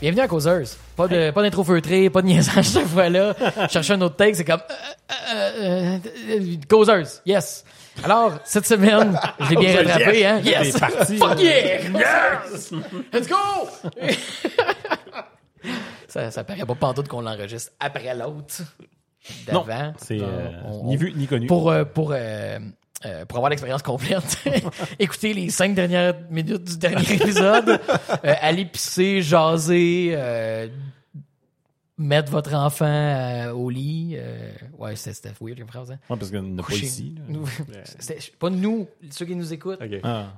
[0.00, 0.78] Bienvenue à Causeuse.
[0.96, 3.34] Pas de, pas d'intro feutré, pas de niaisage cette fois-là.
[3.68, 5.98] Chercher un autre take, c'est comme, euh, euh,
[6.30, 7.20] euh, Causeuse.
[7.26, 7.64] Yes.
[8.02, 10.40] Alors, cette semaine, je l'ai bien rattrapé, hein?
[10.42, 10.72] Yes.
[10.78, 11.80] Fuck yeah.
[11.82, 12.72] Yes.
[13.12, 13.36] Let's go.
[16.08, 18.62] ça, ça paraît pas pantoute qu'on l'enregistre après l'autre.
[19.52, 19.92] Non, D'avant.
[19.98, 21.46] c'est euh, on- ni vu ni connu.
[21.46, 22.58] pour, euh, pour, euh,
[23.06, 24.44] euh, pour avoir l'expérience complète,
[24.98, 30.68] écoutez les cinq dernières minutes du dernier épisode, euh, allez pisser, jaser, euh,
[31.98, 34.14] mettre votre enfant euh, au lit.
[34.16, 35.90] euh, ouais, c'était weird comme phrase.
[35.92, 35.98] Hein?
[36.08, 37.14] Ouais, parce qu'on n'a pas ici.
[37.28, 37.46] Nous-
[37.98, 39.80] c'était- pas nous, ceux qui nous écoutent.
[39.82, 40.00] Ok.
[40.02, 40.32] Ah.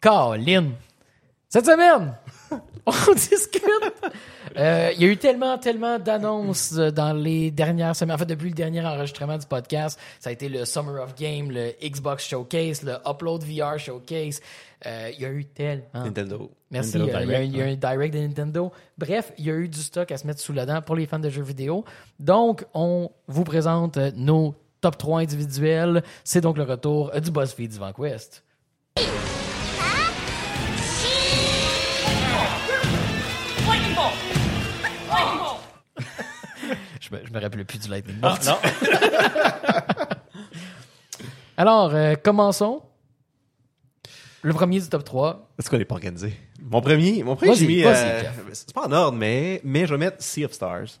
[0.00, 0.72] Caroline,
[1.50, 2.14] cette semaine,
[2.86, 3.62] on discute.
[4.56, 8.14] Euh, Il y a eu tellement, tellement d'annonces euh, dans les dernières semaines.
[8.14, 11.50] En fait, depuis le dernier enregistrement du podcast, ça a été le Summer of Game,
[11.50, 14.40] le Xbox Showcase, le Upload VR Showcase.
[14.86, 15.84] Euh, Il y a eu tellement.
[15.94, 16.50] Nintendo.
[16.70, 16.98] Merci.
[16.98, 18.72] Euh, Il y, y a un direct de Nintendo.
[18.96, 21.06] Bref, il y a eu du stock à se mettre sous la dent pour les
[21.06, 21.84] fans de jeux vidéo.
[22.18, 26.02] Donc, on vous présente euh, nos top 3 individuels.
[26.24, 28.42] C'est donc le retour euh, du BuzzFeed Divan Quest.
[37.10, 38.46] Je me, je me rappelle plus du Lightning Ah, Bolt.
[38.46, 38.56] non.
[41.56, 42.82] Alors, euh, commençons.
[44.42, 45.50] Le premier du top 3.
[45.58, 46.34] Est-ce qu'on n'est pas organisé?
[46.62, 47.84] Mon premier, mon premier, j'ai mis.
[47.84, 48.22] euh,
[48.52, 51.00] c'est pas en ordre, mais, mais je vais mettre Sea of Stars.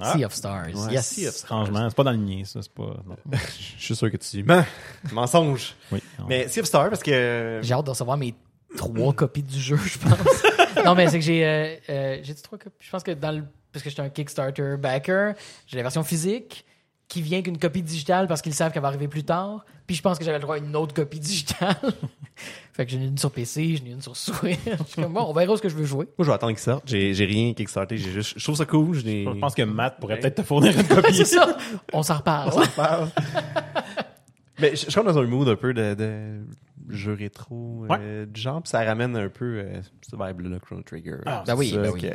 [0.00, 0.12] Ah.
[0.16, 0.74] Sea of Stars.
[0.74, 1.06] Ouais, yes.
[1.06, 1.48] Sea of Stars.
[1.66, 2.60] Franchement, c'est pas dans le mien, ça.
[2.62, 2.96] C'est pas.
[3.06, 3.16] non.
[3.78, 4.64] Je suis sûr que tu mens.
[5.12, 5.74] Mensonge.
[5.92, 6.00] Oui.
[6.18, 6.26] non.
[6.28, 7.60] Mais Sea of Stars, parce que.
[7.62, 8.34] J'ai hâte de recevoir mes
[8.76, 10.84] trois copies du jeu, je pense.
[10.84, 12.76] non, mais c'est que j'ai euh, euh, j'ai dit trois copies?
[12.80, 15.34] Je pense que dans le parce que j'étais un Kickstarter backer,
[15.66, 16.64] j'ai la version physique
[17.08, 19.64] qui vient qu'une copie digitale parce qu'ils savent qu'elle va arriver plus tard.
[19.86, 21.74] Puis je pense que j'avais le droit à une autre copie digitale.
[22.74, 24.58] fait que j'en ai une sur PC, j'en ai une sur Switch.
[24.66, 26.06] Je suis comme, bon, on verra ce que je veux jouer.
[26.18, 26.82] Moi, je vais attendre qu'il sorte.
[26.86, 27.96] J'ai, j'ai rien Kickstarter.
[27.96, 28.94] J'ai juste, je trouve ça cool.
[28.94, 30.20] Je, pense que Matt pourrait Ouais.
[30.20, 31.14] peut-être te fournir une copie.
[31.14, 31.56] C'est ça.
[31.94, 32.62] On s'en reparle.
[32.76, 33.08] parle.
[34.58, 36.40] Mais je, je suis dans un mood un peu de, de
[36.88, 40.82] jeu rétro euh, du genre, puis ça ramène un peu euh, ce vibe-là, le Chrono
[40.82, 41.18] Trigger.
[41.26, 42.00] Ah, ben oui, ben oui.
[42.00, 42.14] que-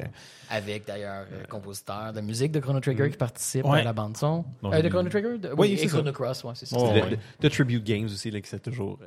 [0.49, 3.79] Avec d'ailleurs euh, compositeur de musique de Chrono Trigger qui participe Ouais.
[3.79, 4.45] à la bande son.
[4.61, 5.37] Donc, Euh, de Chrono Trigger?
[5.37, 5.97] De- Oui, oui, c'est et ça.
[5.97, 6.75] Chrono Cross, ouais, c'est ça.
[6.79, 7.09] Oh, de, ouais.
[7.11, 9.05] de- de Tribute Games aussi, là, qui c'est toujours, euh,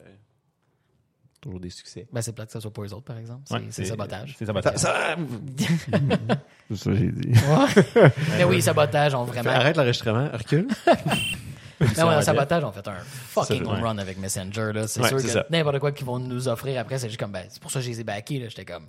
[1.41, 2.07] toujours des succès.
[2.13, 3.43] Ben, c'est plate que ça soit pas eux autres, par exemple.
[3.71, 4.35] C'est sabotage.
[4.39, 4.77] C'est sabotage.
[4.79, 5.17] ça,
[6.69, 7.33] c'est ça que j'ai dit.
[8.39, 9.51] Mais oui, sabotage, on vraiment.
[9.51, 10.67] Arrête l'enregistrement, recule.
[11.81, 13.81] Mais ouais, va en sabotage, on fait un fucking home ouais.
[13.83, 14.73] run avec Messenger.
[14.73, 14.87] là.
[14.89, 17.33] C'est Ouais, sûr que n'importe quoi qu'ils vont nous offrir après, c'est juste comme.
[17.33, 18.45] Ben, c'est pour ça que je les ai backés.
[18.49, 18.87] J'étais comme.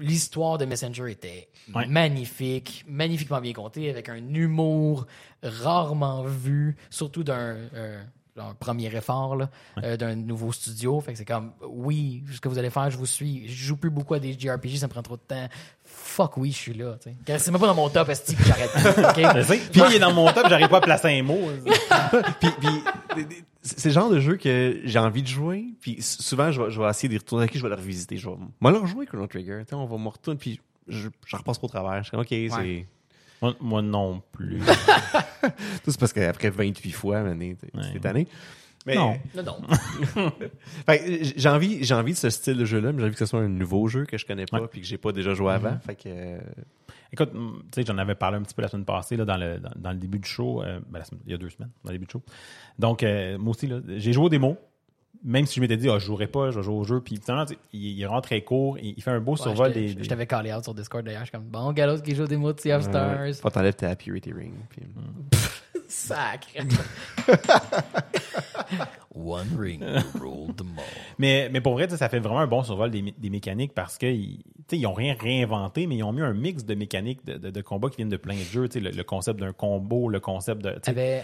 [0.00, 1.86] L'histoire de Messenger était Ouais.
[1.86, 5.06] magnifique, magnifiquement bien contée, avec un humour
[5.42, 7.56] rarement vu, surtout d'un.
[8.38, 9.50] Genre, premier effort là,
[9.82, 11.00] euh, d'un nouveau studio.
[11.00, 13.48] Fait que c'est comme, oui, ce que vous allez faire, je vous suis.
[13.48, 15.48] Je joue plus beaucoup à des JRPG, ça me prend trop de temps.
[15.84, 16.96] Fuck oui, je suis là.
[17.26, 18.70] C'est même pas dans mon top, esti, puis j'arrête.
[18.76, 19.36] ok?
[19.36, 19.60] Je sais.
[19.72, 21.40] Puis il est dans mon top, j'arrive pas à placer un mot.
[22.40, 23.26] puis, puis
[23.62, 25.66] c'est le genre de jeu que j'ai envie de jouer.
[25.80, 27.46] Puis souvent, je vais, je vais essayer d'y retourner.
[27.46, 28.16] Ok, je vais le revisiter.
[28.16, 29.60] Je vais moi leur jouer Chrono Trigger.
[29.64, 30.38] Tu sais, on va me retourner.
[30.38, 31.98] Puis je, je repasse pas au travers.
[31.98, 32.86] Je suis comme, ok, c'est.
[33.42, 34.58] Moi, moi non plus.
[35.84, 37.56] Tout c'est parce qu'après 28 fois, Ouais.
[37.92, 38.26] cette année.
[38.86, 39.18] Mais, Non.
[39.36, 40.30] Non, non.
[40.86, 43.18] Fait que j'ai envie, j'ai envie de ce style de jeu-là, mais j'ai envie que
[43.18, 44.68] ce soit un nouveau jeu que je connais pas Ouais.
[44.68, 45.78] puis que j'ai pas déjà joué avant.
[45.84, 46.38] Fait que euh,
[47.12, 47.40] Écoute, tu
[47.74, 49.90] sais, j'en avais parlé un petit peu la semaine passée, là, dans, le, dans, dans
[49.92, 52.04] le début du show, euh, ben, semaine- il y a deux semaines, dans le début
[52.06, 52.22] du show.
[52.78, 54.56] Donc, euh, moi aussi, là, j'ai joué aux démos,
[55.24, 57.00] même si je m'étais dit, ah, je jouerai pas, je vais jouer au jeu.
[57.00, 59.88] Puis, finalement, il, il rend très court, il, il fait un beau Ouais, survol des.
[59.88, 61.20] je- des- Je t'avais callé out sur Discord d'ailleurs.
[61.22, 63.18] Je suis comme, bon, Galos qui joue des mots de Sea of Stars.
[63.20, 64.54] euh, faut t'enlèves ta Purity Ring.
[64.70, 64.82] Puis,
[65.88, 66.60] Sacré.
[69.14, 69.82] One ring
[70.20, 70.84] ruled them all.
[71.18, 73.98] Mais, mais pour vrai, ça fait vraiment un bon survol des, mé- des mécaniques parce
[73.98, 77.50] qu'ils ils ont rien réinventé, mais ils ont mis un mix de mécaniques de, de,
[77.50, 78.68] de combat qui viennent de plein de jeux.
[78.74, 80.76] Le, le concept d'un combo, le concept de.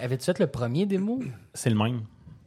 [0.03, 1.21] Avais-tu fait le premier démo?
[1.53, 2.01] C'est le même.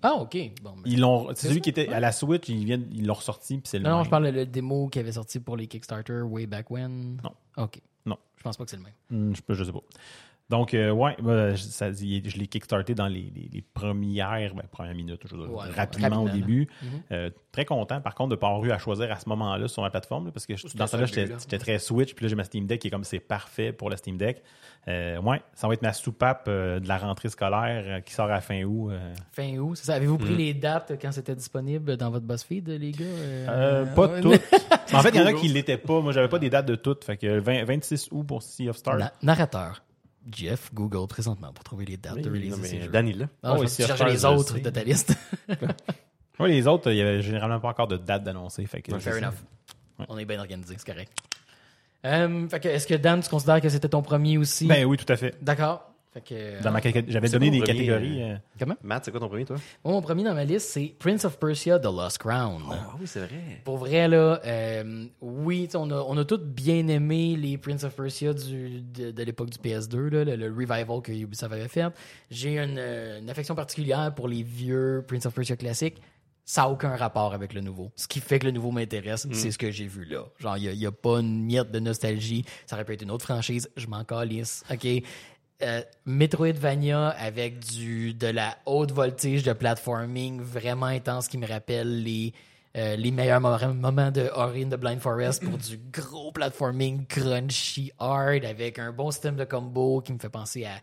[0.10, 0.38] Ah, ok.
[0.62, 1.28] Bon, ben- Ils l'ont.
[1.36, 3.84] C'est celui qui était à la Switch, ils viennent, ils l'ont ressorti, puis c'est le
[3.84, 3.98] Non, même.
[4.00, 7.20] non, je parle de le démo qui avait sorti pour les Kickstarter way back when.
[7.24, 7.32] Non.
[7.64, 7.82] Ok.
[8.06, 8.18] Non.
[8.38, 8.94] Je pense pas que c'est le même.
[9.10, 9.82] Hmm, je, je sais pas.
[10.50, 12.06] Donc, euh, ouais, bah, je- ça, je
[12.38, 16.08] l'ai kickstarté dans les, les- les premières, ben, premières minutes, je veux dire, Ouais, rapidement,
[16.08, 16.68] rapidement, au début.
[16.82, 16.90] Mhm.
[17.12, 19.68] Euh, très content, par contre, de ne pas avoir eu à choisir à ce moment-là
[19.68, 22.30] sur ma plateforme, là, parce que je- dans ça là j'étais très Switch, puis là,
[22.30, 24.42] j'ai ma Steam Deck qui est comme c'est parfait pour la Steam Deck.
[24.88, 28.32] Euh, ouais, ça va être ma soupape euh, de la rentrée scolaire euh, qui sort
[28.32, 28.92] à fin août.
[28.92, 29.14] euh.
[29.34, 29.96] Fin août, c'est ça.
[29.96, 30.38] Avez-vous pris Mm.
[30.38, 33.04] les dates quand c'était disponible dans votre BuzzFeed, les gars?
[33.06, 34.22] Euh, pas ouais.
[34.22, 34.32] toutes.
[34.94, 36.00] en fait, il y en a qui ne l'étaient pas.
[36.00, 37.04] Moi, j'avais pas des dates de toutes.
[37.04, 38.98] Fait que 20 26 août pour Sea of Stars.
[38.98, 39.84] Na- narrateur.
[40.32, 42.92] Jeff Google présentement pour trouver les dates de oui, release de mais jeux.
[42.92, 43.26] Danny là.
[43.44, 45.14] Non, Oh, oui, cherchais les autres de ta liste.
[46.40, 48.64] Ouais, les autres, il y avait généralement pas encore de date d'annoncer.
[48.68, 49.34] Fait que Fair c'est- enough.
[49.98, 50.06] Ouais.
[50.08, 51.12] On est bien organisé, c'est correct.
[52.06, 54.68] Euh, fait que, est-ce que Dan, tu considères que c'était ton premier aussi?
[54.68, 55.34] Ben oui, tout à fait.
[55.42, 55.87] D'accord.
[56.14, 58.24] Fait que, Dans ma caté- J'avais donné des premier, catégories.
[58.24, 58.76] euh, Comment?
[58.82, 59.58] Matt, c'est quoi ton premier, toi?
[59.84, 62.64] Moi, mon premier dans ma liste, c'est Prince of Persia, The Lost Crown.
[62.72, 63.62] Ah oui, c'est vrai.
[63.66, 67.94] Pour vrai, là, euh, oui, on a, on a tous bien aimé les Prince of
[67.96, 71.88] Persia du, de, de l'époque du PS2, là, le, le revival que Ubisoft avait fait.
[72.32, 76.02] J'ai une, euh, une affection particulière pour les vieux Prince of Persia classiques.
[76.50, 77.92] Ça n'a aucun rapport avec le nouveau.
[77.98, 80.24] Ce qui fait que le nouveau m'intéresse, c'est ce que j'ai vu là.
[80.40, 82.46] Genre, il n'y a, pas une miette de nostalgie.
[82.66, 83.70] Ça aurait pu être une autre franchise.
[83.76, 84.64] Je m'en calisse.
[84.72, 84.88] OK?
[85.64, 92.04] Euh, Metroidvania avec du de la haute voltige de platforming vraiment intense qui me rappelle
[92.04, 92.32] les
[92.76, 97.08] euh, les meilleurs mo- moments de Ori in the Blind Forest pour du gros platforming
[97.08, 100.76] crunchy hard avec un bon système de combo qui me fait penser à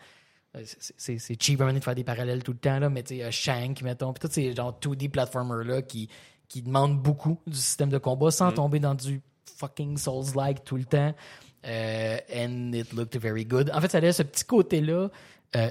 [0.56, 3.30] euh, c'est- cheap à de faire des parallèles tout le temps là mais tu sais
[3.30, 6.08] Shank mettons puis tous ces genre 2D platformers là qui
[6.48, 9.20] qui demandent beaucoup du système de combat sans tomber dans du
[9.56, 11.14] fucking Souls-like tout le temps
[11.64, 13.70] euh, and it looked very good.
[13.74, 15.08] En fait, ça avait ce petit côté-là.
[15.56, 15.68] euh,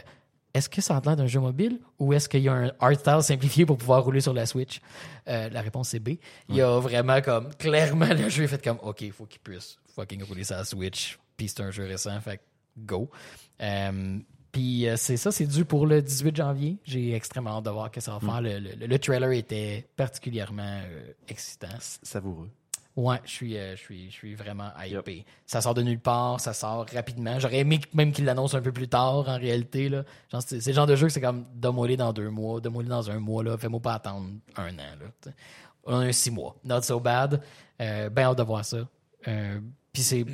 [0.56, 2.94] est-ce que ça a l'air d'un jeu mobile ou est-ce qu'il y a un art
[2.94, 4.82] style simplifié pour pouvoir rouler sur la Switch?
[5.28, 6.10] Euh, la réponse c'est B.
[6.48, 9.40] Il y a vraiment comme, clairement, le jeu est fait comme, OK, il faut qu'il
[9.42, 11.18] puisse fucking rouler sur la Switch.
[11.38, 12.40] Puis c'est un jeu récent, fait
[12.78, 13.10] go.
[13.62, 14.20] Euh,
[14.52, 16.78] puis euh, c'est ça, c'est dû pour le 18 janvier.
[16.84, 18.40] J'ai extrêmement hâte de voir que ça va faire.
[18.42, 21.68] Le, le- le trailer était particulièrement euh, excitant.
[21.80, 22.52] Savoureux.
[22.96, 25.26] Ouais, je suis, euh, je suis, je suis vraiment hypé.
[25.48, 27.40] Ça sort de nulle part, ça sort rapidement.
[27.40, 29.90] J'aurais aimé même qu'il l'annonce un peu plus tard, en réalité.
[29.90, 30.04] Là.
[30.32, 32.90] Genre, c'est c'est le genre de jeu que c'est comme donne-moi-les dans deux mois, donne-moi-les
[32.90, 33.58] dans un mois, là.
[33.58, 35.32] Fais-moi pas attendre un an, là.
[35.86, 36.56] On a un six mois.
[36.64, 37.42] Not so bad.
[37.82, 38.88] Euh, ben hâte de voir ça.
[39.28, 39.60] Euh,
[39.92, 40.26] Puis c'est,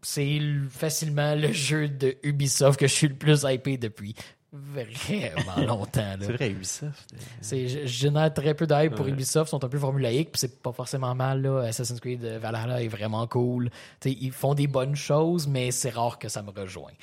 [0.00, 4.14] c'est facilement le jeu de Ubisoft que je suis le plus hypé depuis
[4.52, 6.18] vraiment longtemps, là.
[6.20, 7.14] C'est vrai, Ubisoft.
[7.40, 10.40] C'est, je, je génère très peu d'hype pour Ubisoft, ils sont un peu formulaïques, puis
[10.40, 11.42] c'est pas forcément mal.
[11.42, 11.60] Là.
[11.62, 13.70] Assassin's Creed Valhalla est vraiment cool.
[14.00, 16.96] T'sais, ils font des bonnes choses, mais c'est rare que ça me rejoigne.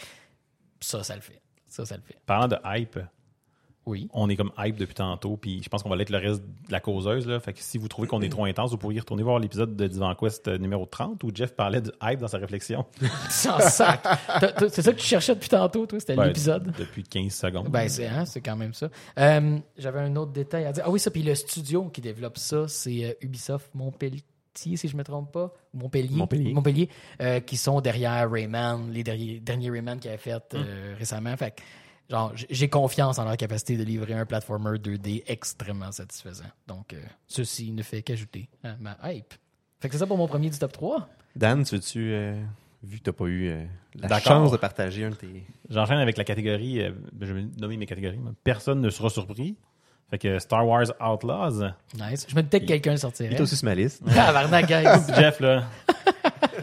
[0.80, 1.42] Ça, ça le fait.
[1.70, 2.18] Ça, ça le fait.
[2.26, 3.00] Parlant de hype,
[3.88, 4.08] Oui.
[4.14, 6.72] on est comme hype depuis tantôt, puis je pense qu'on va l'être le reste de
[6.72, 7.26] la causeuse.
[7.26, 7.40] Là.
[7.40, 9.88] Fait que si vous trouvez qu'on est trop intense, vous pourriez retourner voir l'épisode de
[9.88, 12.86] Divan Quest euh, numéro 30 où Jeff parlait de hype dans sa réflexion.
[13.30, 14.04] Sans sac.
[14.70, 16.00] C'est ça que tu cherchais depuis tantôt, toi?
[16.00, 16.72] C'était Ben, l'épisode?
[16.78, 17.70] Depuis 15 secondes.
[17.70, 18.90] Ben, c'est hein, c'est quand même ça.
[19.18, 20.84] Euh, J'avais un autre détail à dire.
[20.86, 24.22] Ah oui, ça, puis le studio qui développe ça, c'est euh, Ubisoft Montpellier,
[24.54, 25.54] si je me trompe pas.
[25.74, 26.54] Ou Montpellier.
[26.54, 26.90] Montpellier.
[27.22, 31.36] euh, qui sont derrière Rayman, les derniers, derniers Rayman qu'ils avaient fait euh, récemment.
[31.38, 31.62] Fait que,
[32.10, 36.46] genre, j'ai confiance en leur capacité de livrer un platformer 2D extrêmement satisfaisant.
[36.68, 39.34] Donc, euh, ceci ne fait qu'ajouter à ma hype.
[39.80, 41.08] Fait que c'est ça pour mon premier du top 3.
[41.36, 42.42] Dan, tu veux-tu, euh,
[42.84, 43.64] vu que t'as pas eu euh,
[43.96, 45.44] la chance de partager un de tes.
[45.70, 48.20] J'enchaîne avec la catégorie, euh, je vais nommer mes catégories.
[48.44, 49.56] Personne ne sera surpris.
[50.10, 51.64] Fait que Star Wars Outlaws.
[52.00, 52.26] Nice.
[52.30, 53.42] Je me disais que quelqu'un Il est sortirait.
[53.42, 54.04] aussi sur ma liste.
[54.14, 55.14] Tabarnak, guys.
[55.16, 55.64] Jeff, là.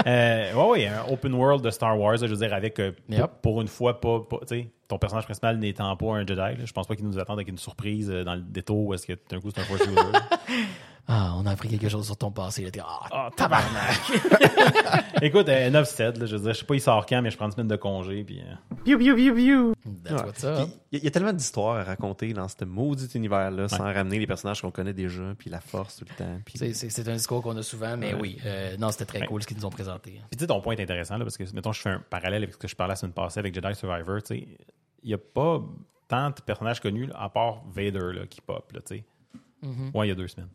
[0.07, 2.93] Euh, ouais, ouais, un open world de Star Wars, là, je veux dire, avec, euh,
[3.09, 3.31] pour- Yep.
[3.41, 6.53] pour, une fois, pas, pas tu sais, ton personnage principal n'étant pas un Jedi, là,
[6.63, 9.07] je pense pas qu'il nous attende avec une surprise euh, dans le détour où est-ce
[9.07, 9.95] que d'un coup c'est un Force user.
[11.07, 12.65] Ah, on a appris quelque chose sur ton passé.
[12.65, 12.71] Là.
[12.71, 14.01] T'es, Ah, Ah, tabarnak!
[15.23, 17.37] Écoute, euh, 9-7, là, je veux dire, je sais pas il sort quand, mais je
[17.37, 18.41] prends une semaine de congé, puis...
[18.41, 18.55] euh,
[18.85, 19.73] Piu, piu, piu, piu.
[20.03, 20.27] That's Ouais.
[20.27, 20.57] what's up.
[20.69, 23.69] Puis, Il y, a- il y a tellement d'histoires à raconter dans ce maudit univers-là
[23.69, 26.39] sans ramener les personnages qu'on connaît déjà, puis la force tout le temps.
[26.45, 26.59] Puis...
[26.59, 28.39] C'est- C'est c'est un discours qu'on a souvent, mais oui.
[28.47, 29.27] euh, non, c'était très Ouais.
[29.27, 30.13] cool ce qu'ils nous ont présenté.
[30.31, 32.43] Puis tu sais, ton point est intéressant, là, parce que, mettons, je fais un parallèle
[32.43, 34.49] avec ce que je parlais la semaine passée avec Jedi Survivor, tu sais,
[35.03, 35.61] il n'y a pas
[36.09, 39.05] tant de personnages connus, là, à part Vader, là, qui pop, là, tu sais.
[39.95, 40.49] Ouais, il y a deux semaines.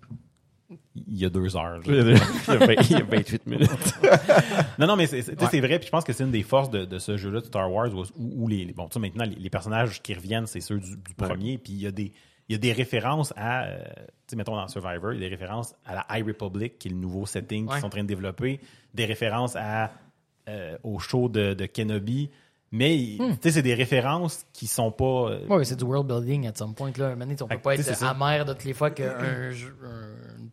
[0.96, 1.82] Il y a deux heures.
[1.88, 3.70] Il y a vingt- il y a 28 minutes.
[4.78, 5.22] Non, non, mais c'est
[5.60, 7.70] vrai, puis je pense que c'est une des forces de, de ce jeu-là de Star
[7.72, 10.80] Wars, où, où les, bon, tu sais, maintenant, les, les personnages qui reviennent, c'est ceux
[10.80, 12.12] du, du premier, puis il y a des...
[12.48, 13.92] Il y a des références à, euh, tu
[14.30, 16.92] sais, mettons dans Survivor, il y a des références à la High Republic, qui est
[16.92, 17.80] le nouveau setting qu'ils Ouais.
[17.80, 18.60] sont en train de développer,
[18.96, 19.92] des références à,
[20.48, 22.32] euh, au show de, de Kenobi,
[22.72, 25.30] mais tu sais, c'est des références qui sont pas.
[25.30, 26.92] euh, Oui, c'est du world building at some point.
[26.98, 27.16] Là.
[27.16, 29.06] Maintenant, on peut pas être amer de toutes les fois qu'une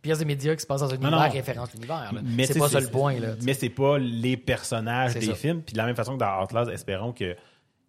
[0.07, 1.31] pièce de médias qui se passe dans un Non, univers non.
[1.33, 2.11] référence l'univers.
[2.47, 3.19] C'est pas ça le point.
[3.19, 5.35] Là, Mais c'est pas les personnages des ça.
[5.35, 5.61] films.
[5.61, 7.35] Puis de la même façon que dans Outlast, espérons que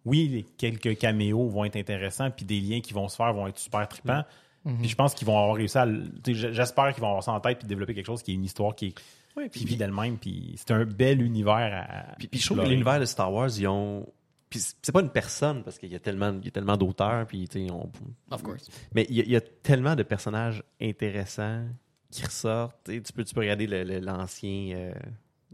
[0.05, 3.59] oui, quelques caméos vont être intéressants, puis des liens qui vont se faire vont être
[3.59, 4.23] super trippants.
[4.65, 4.79] Mm-hmm.
[4.79, 5.87] Puis je pense qu'ils vont avoir réussi à.
[6.27, 8.75] J'espère qu'ils vont avoir ça en tête puis développer quelque chose qui est une histoire
[8.75, 8.93] qui,
[9.37, 10.17] est, qui vit d'elle-même.
[10.17, 12.15] Puis c'est un bel univers à.
[12.17, 14.05] Puis, puis je trouve que l'univers de Star Wars, ils ont.
[14.49, 17.27] Puis c'est pas une personne parce qu'il y a tellement, il y a tellement d'auteurs,
[17.27, 17.91] puis tu sais, on-
[18.31, 18.67] of course.
[18.95, 21.65] mais il y, a, il y a tellement de personnages intéressants
[22.11, 22.77] qui ressortent.
[22.85, 24.71] Tu peux, tu peux regarder le- le- l'ancien.
[24.75, 24.93] euh,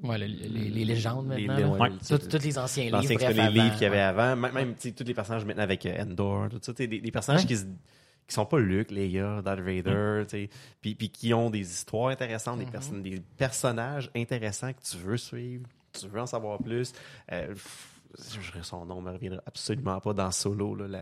[0.03, 1.75] Ouais, le- les, les légendes les- maintenant.
[1.75, 2.97] les- ouais, Tous le- tous les anciens livres.
[2.97, 4.01] l'ancien bref, les avant, livres qu'il y avait ouais.
[4.01, 4.35] avant.
[4.35, 7.47] Même, même, tous les personnages maintenant avec euh, Endor, tout ça, des, des personnages Ouais.
[7.55, 7.63] qui,
[8.27, 10.49] qui sont pas Luke, Leia, Darth Vader, tu sais,
[10.81, 15.17] puis, puis qui ont des histoires intéressantes, des, personnes, des personnages intéressants que tu veux
[15.17, 15.65] suivre.
[15.93, 16.91] tu veux en savoir plus.
[17.31, 18.01] Euh, pff,
[18.53, 20.99] je- son nom me reviendra absolument pas dans Solo, là, la,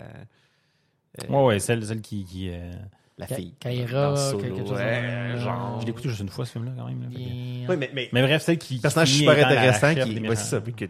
[1.23, 2.25] euh, Ouais, ouais, celle, celle qui.
[2.25, 2.71] qui euh,
[3.17, 3.53] la Ka- fille.
[3.59, 5.79] Kaira, quelque chose ouais, genre.
[5.81, 7.01] Je l'ai écouté juste une fois, ce film-là, quand même.
[7.03, 7.15] là, que-.
[7.71, 8.79] Oui, mais, mais, Mais bref, celle qui.
[8.79, 10.35] personnage qui super intéressant qui méchants.
[10.35, 10.85] c'est ça vu que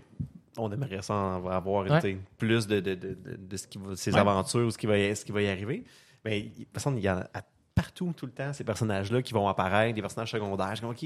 [0.58, 1.56] on aimerait ça en avoir
[1.92, 2.18] Ouais.
[2.38, 4.20] plus de, de, de, de, de ce qui va, ses Ouais.
[4.20, 5.84] aventures ou ce qui va y, ce qui va y arriver
[6.24, 7.44] mais il- de toute façon il y en a à-
[7.76, 11.04] partout tout le temps ces personnages là qui vont apparaître des personnages secondaires comme ok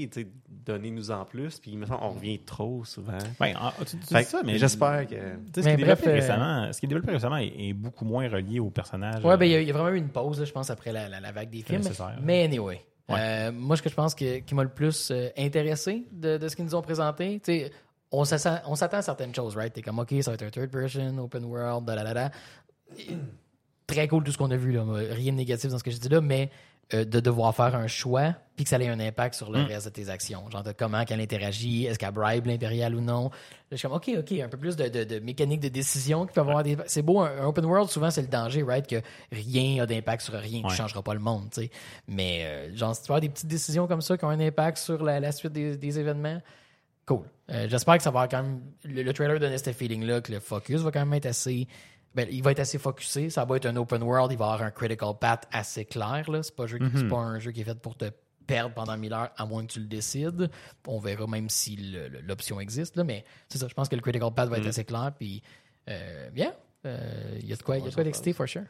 [0.48, 4.14] donnez-nous en plus puis il me semble on revient trop souvent Ouais, ah, tu, tu
[4.14, 4.58] dis ça, mais.
[4.58, 7.12] j'espère que Tu sais, ce Mais qui est développé euh, récemment, ce qui est développé
[7.12, 9.24] récemment est, est beaucoup moins relié au personnage.
[9.24, 10.52] Ouais, euh, ben il y, a- il y a vraiment eu une pause, là, je
[10.52, 11.78] pense, après la, la- la vague des films.
[11.78, 12.18] nécessaire.
[12.22, 12.80] Mais anyway.
[13.08, 13.16] Ouais.
[13.18, 16.48] Euh, moi, ce que je pense que, qui m'a le plus euh, intéressé de, de
[16.48, 17.72] ce qu'ils nous ont présenté, tu sais,
[18.12, 19.72] on s'attend on s'attend à certaines choses, right?
[19.72, 22.30] T'es comme, OK, ça va être un third person, open world, da, da, da.
[23.88, 24.84] Très cool tout ce qu'on a vu, là.
[25.10, 26.50] Rien de négatif dans ce que je dis là, mais
[26.94, 29.66] euh, de devoir faire un choix puis que ça ait un impact sur le Mm.
[29.66, 30.48] reste de tes actions.
[30.50, 33.24] Genre de comment qu'elle interagit, est-ce qu'elle bribe l'impérial ou non.
[33.24, 33.30] Là,
[33.72, 36.32] je suis comme, OK, OK, un peu plus de, de, de mécanique de décision qui
[36.34, 36.76] peut avoir des.
[36.86, 38.86] C'est beau, un, un open world, souvent, c'est le danger, right?
[38.86, 38.96] Que
[39.32, 40.74] rien a d'impact sur rien, tu Ouais.
[40.74, 41.70] changeras pas le monde, tu sais.
[42.08, 44.78] Mais, euh, genre, si tu as des petites décisions comme ça qui ont un impact
[44.78, 46.40] sur la, la suite des, des événements,
[47.06, 47.20] cool.
[47.50, 48.60] Euh, J'espère que ça va quand même.
[48.84, 51.66] Le, le trailer donnait ce feeling-là que le focus va quand même être assez.
[52.14, 53.30] Ben, il va être assez focusé.
[53.30, 54.32] Ça va être un open world.
[54.32, 56.28] Il va avoir un critical path assez clair.
[56.30, 56.42] là.
[56.42, 58.06] C'est pas, un jeu qui- c'est pas un jeu qui est fait pour te
[58.46, 60.50] perdre pendant 1000 heures, à moins que tu le décides.
[60.86, 61.76] On verra même si
[62.26, 62.96] l'option existe.
[62.96, 63.68] Là, mais c'est ça.
[63.68, 65.12] Je pense que le critical path va être assez clair.
[65.18, 65.42] Puis,
[65.88, 66.52] euh, bien.
[66.86, 68.62] Euh, Il y a de quoi, il y a de quoi d'excité, for sure.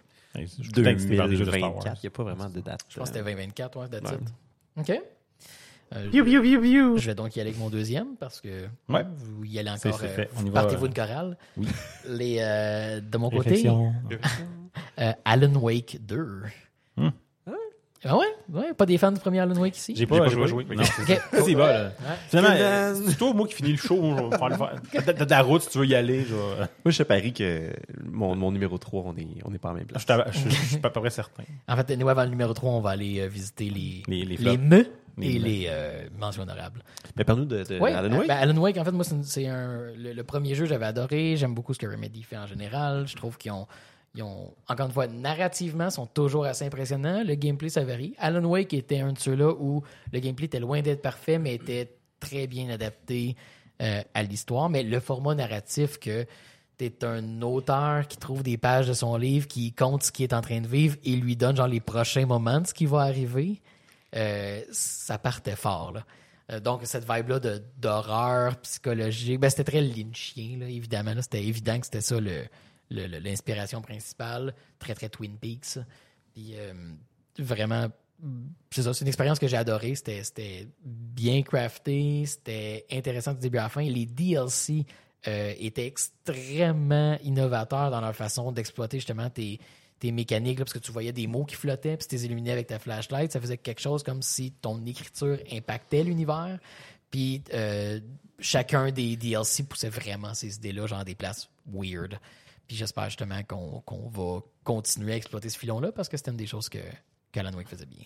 [1.63, 1.85] Wars.
[1.85, 4.11] 2024 il n'y a pas vraiment de date Je pense que c'était 2024, ouais, that's
[4.11, 4.19] Ouais.
[4.79, 5.03] OK.
[5.97, 9.05] Euh, je, je vais donc y aller avec mon deuxième parce que Ouais.
[9.17, 9.99] vous y allez encore.
[10.03, 11.37] euh, Partez-vous euh, une chorale.
[11.57, 11.67] Oui.
[12.09, 13.67] Les, euh, de mon côté,
[15.01, 16.43] euh, Alan Wake 2.
[16.97, 17.09] Hmm.
[18.05, 18.27] Ah ouais?
[18.53, 18.75] ouais?
[18.75, 19.93] Pas des fans du premier Alan Wake ici?
[19.97, 20.47] J'ai pas, pas joué.
[20.47, 20.65] joué.
[20.67, 21.21] Non, c'est Ok.
[21.33, 21.43] ça.
[21.45, 21.85] C'est bon, là.
[21.87, 21.91] Ouais.
[22.29, 24.31] Finalement, euh, c'est toi ou moi qui finis le show.
[24.31, 26.25] T'as de la route si tu veux y aller.
[26.85, 27.73] Moi je te parie que
[28.05, 30.55] mon, mon numéro 3 on est on est pas en même je, place je- je
[30.67, 31.43] suis pas à peu près certain.
[31.67, 34.59] En fait, anyway, avant le numéro 3, on va aller visiter les, Les- les.
[35.21, 36.83] Et les euh, mentions honorables.
[37.17, 40.13] mais parle-nous de, de Ouais, Alan Wake ben, Alan Wake, en fait, moi, c'est le,
[40.13, 41.37] le premier jeu, j'avais adoré.
[41.37, 43.07] J'aime beaucoup ce que Remedy fait en général.
[43.07, 43.67] Je trouve qu'ils ont,
[44.15, 47.23] ils ont, encore une fois, narrativement, sont toujours assez impressionnants.
[47.25, 48.15] Le gameplay, ça varie.
[48.19, 49.83] Alan Wake était un de ceux-là où
[50.13, 53.37] le gameplay était loin d'être parfait, mais était très bien adapté
[53.83, 54.71] euh, à l'histoire.
[54.71, 56.27] Mais le format narratif que
[56.79, 60.33] t'es un auteur qui trouve des pages de son livre, qui compte ce qu'il est
[60.33, 63.01] en train de vivre et lui donne genre les prochains moments de ce qui va
[63.01, 63.61] arriver,
[64.17, 65.93] euh, ça partait fort.
[65.93, 66.05] Là.
[66.51, 67.41] Euh, donc, cette vibe-là
[67.77, 71.15] d'horreur psychologique, ben, c'était très lynchien, là, évidemment.
[71.15, 71.23] là.
[71.23, 72.17] C'était évident que c'était ça
[72.91, 74.55] l'inspiration principale.
[74.79, 75.79] Très, très Twin Peaks.
[76.33, 76.73] Puis, euh,
[77.39, 77.89] vraiment,
[78.71, 79.95] c'est ça, c'est une expérience que j'ai adorée.
[79.95, 83.83] C'était bien crafté, c'était intéressant du début à la fin.
[83.83, 84.87] Les DLC
[85.25, 89.61] étaient extrêmement innovateurs dans leur façon d'exploiter justement tes,
[90.01, 92.67] tes mécaniques, là, parce que tu voyais des mots qui flottaient, puis tu les avec
[92.69, 93.33] ta flashlight.
[93.33, 96.59] Ça faisait quelque chose comme si ton écriture impactait l'univers.
[97.11, 98.01] Puis euh,
[98.39, 102.19] chacun des DLC poussait vraiment ces idées-là, genre des places weird.
[102.67, 106.47] Puis j'espère justement qu'on va continuer à exploiter ce filon-là parce que c'était une des
[106.47, 106.79] choses que
[107.33, 108.05] qu'Alan Wake faisait bien.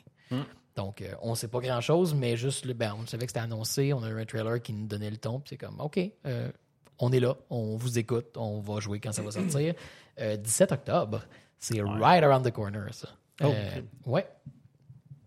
[0.77, 3.41] Donc, euh, on ne sait pas grand-chose, mais juste, le- ben, on savait que c'était
[3.45, 6.01] annoncé, on a eu un trailer qui nous donnait le ton, puis c'est comme, OK,
[6.27, 6.51] euh,
[6.99, 9.75] on est là, on vous écoute, on va jouer quand ça va sortir.
[10.21, 11.23] Euh, 17 octobre,
[11.63, 13.09] c'est right around the corner, ça.
[13.43, 14.27] Oh, Euh, ouais,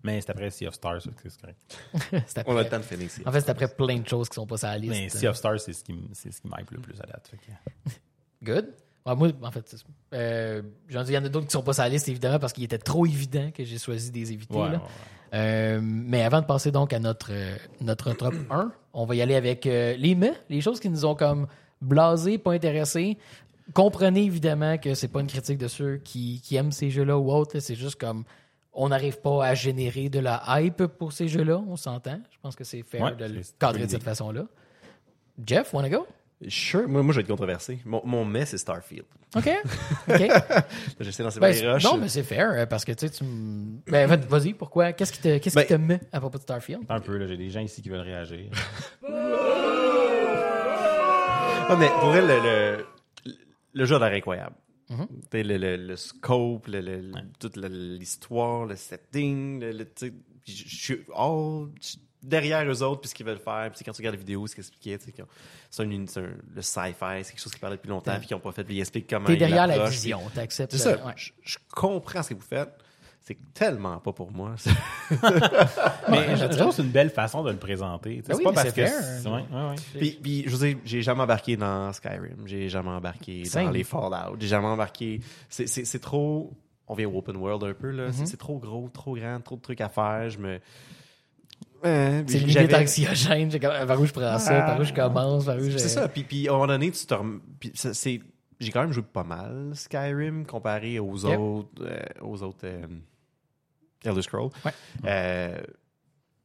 [0.04, 1.60] Mais c'est après Sea of Stars, ça, c'est correct.
[2.28, 4.30] c'est on a le après, temps de finir en fait, c'est après plein de choses
[4.30, 4.92] qui sont pas sur la liste.
[4.94, 7.28] Mais Sea of Stars, c'est ce qui, c'est ce qui m'hype le plus à date.
[7.32, 7.92] fait que-
[8.44, 8.74] Good.
[9.06, 9.76] Ouais, moi, en fait.
[10.14, 12.40] Euh, j'en dis, il y en a d'autres qui sont pas sur la liste, évidemment,
[12.40, 14.54] parce qu'il était trop évident que j'ai choisi des évités.
[14.56, 14.78] Ouais, là.
[14.78, 14.82] ouais, ouais.
[15.34, 19.22] Euh, mais avant de passer donc à notre, euh, notre top 1, on va y
[19.22, 21.48] aller avec euh, les mais, les choses qui nous ont comme
[21.82, 23.18] blasés, pas intéressés.
[23.74, 27.32] Comprenez évidemment que c'est pas une critique de ceux qui, qui aiment ces jeux-là ou
[27.32, 27.60] autres.
[27.60, 28.24] C'est juste comme
[28.74, 32.20] on n'arrive pas à générer de la hype pour ces jeux-là, on s'entend.
[32.32, 34.44] Je pense que c'est fair Ouais, de le cadrer de cette façon-là.
[35.46, 36.06] Jeff, wanna go?
[36.50, 37.80] Sure, moi, moi je vais être controversé.
[37.86, 39.06] Mon, mon mais, c'est Starfield.
[39.36, 39.50] OK.
[40.10, 40.28] OK.
[41.00, 43.24] J'essaie dans ces Ben, non, mais c'est fair euh, parce que tu sais, tu
[43.88, 44.92] Ben, en fait, vas-y, pourquoi?
[44.94, 46.84] Qu'est-ce qui te, qu'est-ce qui te Ben- met à propos de Starfield?
[46.90, 48.50] Un peu, là, j'ai des gens ici qui veulent réagir.
[51.68, 52.40] Ah, mais pour elle, le,
[52.78, 52.86] le,
[53.76, 54.56] le jeu a l'air incroyable.
[54.88, 54.96] Tu
[55.32, 59.62] sais, le, le, le scope, le, le- toute l'histoire, le setting,
[60.46, 61.00] je suis
[62.22, 63.72] derrière eux autres, puis ce qu'ils veulent faire.
[63.72, 64.98] Puis quand tu regardes la vidéo, ce qu'ils expliquaient,
[65.70, 68.42] c'est un, un- le sci-fi, c'est quelque chose qu'ils parlaient depuis longtemps, puis qu'ils n'ont
[68.42, 70.72] pas fait, puis ils expliquent comment T'es derrière la vision, t'acceptes.
[70.72, 71.06] C'est ça.
[71.06, 71.14] ouais.
[71.16, 72.74] Je, je comprends ce que vous faites.
[73.28, 74.54] C'est tellement pas pour moi.
[76.10, 78.18] Mais je trouve que c'est une belle façon de le présenter.
[78.18, 78.86] Sais, Ben c'est oui, pas parce que.
[78.86, 78.92] fair.
[79.02, 79.76] c'est- ouais, ouais, ouais.
[79.98, 82.46] puis, puis, je dire, j'ai jamais embarqué dans Skyrim.
[82.46, 84.38] J'ai jamais embarqué dans les Fallout.
[84.40, 85.22] J'ai jamais embarqué.
[85.50, 86.54] C'est- C'est c'est trop.
[86.88, 88.10] On vient au open world un peu, là.
[88.10, 88.14] Mm-hmm.
[88.14, 90.30] C'est- C'est trop gros, trop grand, trop de trucs à faire.
[90.30, 90.60] Je me.
[91.84, 93.50] Euh, C'est limite anxiogène.
[93.60, 94.62] Par où je prends ça?
[94.62, 95.46] Par où je commence?
[95.46, 95.78] Par où je...
[95.78, 96.08] C'est ça.
[96.08, 98.22] Puis, puis à un moment donné, tu te rem- puis ça, c'est
[98.60, 101.40] j'ai quand même joué pas mal Skyrim comparé aux Yep.
[101.40, 102.86] autres euh, aux autres euh,
[104.04, 104.50] Elder Scrolls.
[104.66, 104.72] Ouais.
[105.06, 105.58] Euh,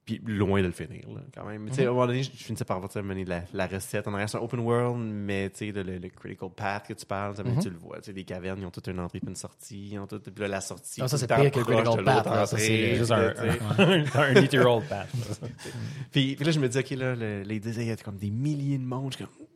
[0.06, 1.68] puis loin de le finir là, quand même.
[1.68, 4.14] Tu sais, à un moment donné, je, je finissais par mener la, la recette en
[4.14, 7.36] arrière c'est un open world, mais tu sais le, le- critical path que tu parles,
[7.36, 7.62] ça, Mhm.
[7.62, 7.98] tu le vois.
[8.00, 10.18] Tu sais, les cavernes, ils ont toute une entrée puis une sortie, ils ont tout,
[10.18, 11.00] puis là, la sortie.
[11.02, 12.46] Ah, ça, c'est pire que le critical path, là.
[12.46, 13.32] Ça, c'est Juste un,
[13.78, 15.08] un, literal path.
[16.10, 18.16] Puis, puis là, je me dis, OK, là, le- les disaient, il y a comme
[18.16, 19.12] des milliers de monde.
[19.12, 19.46] Je suis comme,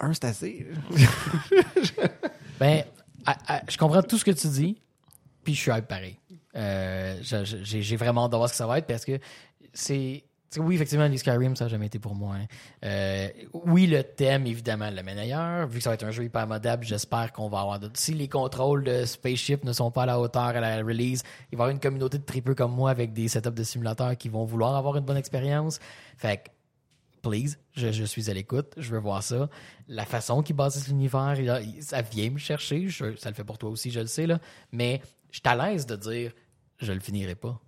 [0.00, 0.66] un, c'est assez.
[2.58, 2.84] Ben,
[3.26, 4.80] à- à- je comprends tout ce que tu dis,
[5.44, 6.18] puis je suis hype pareil.
[6.56, 9.18] Euh, J'ai vraiment hâte de voir ce que ça va être parce que
[9.72, 10.24] c'est.
[10.58, 12.34] Oui, effectivement, les Skyrim, ça n'a jamais été pour moi.
[12.34, 12.46] hein.
[12.84, 15.66] Euh, oui, le thème, évidemment, le mène ailleurs.
[15.66, 17.80] Vu que ça va être un jeu hyper modable, j'espère qu'on va avoir.
[17.80, 21.22] de- Si les contrôles de Spaceship ne sont pas à la hauteur à la release,
[21.50, 24.14] il va y avoir une communauté de tripeux comme moi avec des setups de simulateurs
[24.18, 25.78] qui vont vouloir avoir une bonne expérience.
[26.18, 26.50] Fait que
[27.22, 29.48] please, je, je suis à l'écoute, je veux voir ça.
[29.88, 31.34] La façon qu'ils bâtissent l'univers,
[31.80, 34.38] ça vient me chercher, ça le fait pour toi aussi, je le sais, là.
[34.70, 36.32] mais je suis à l'aise de dire
[36.84, 37.58] je le finirai pas.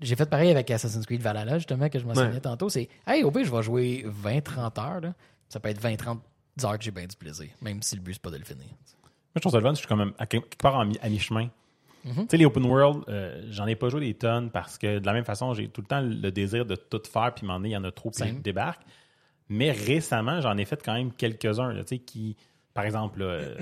[0.00, 2.40] J'ai fait pareil avec Assassin's Creed Valhalla, justement, que je mentionnais Ouais.
[2.40, 2.68] tantôt.
[2.68, 5.00] C'est, hey, au pire, je vais jouer 20-30 heures.
[5.00, 5.14] là.
[5.48, 6.18] Ça peut être 20-30
[6.64, 8.64] heures que j'ai bien du plaisir, même si le but, c'est pas de le finir.
[8.66, 10.98] Moi, je trouve ça le fun, je suis quand même à quelque part en mi-
[11.02, 11.48] à mi-chemin.
[12.04, 12.14] Mhm.
[12.14, 15.06] Tu sais, les open world, euh, j'en ai pas joué des tonnes parce que de
[15.06, 17.68] la même façon, j'ai tout le temps le désir de tout faire, puis m'en donné,
[17.70, 18.82] il y en a trop, puis je débarque.
[19.50, 22.36] Mais récemment, j'en ai fait quand même quelques-uns, tu sais, qui,
[22.72, 23.54] par exemple, là, euh,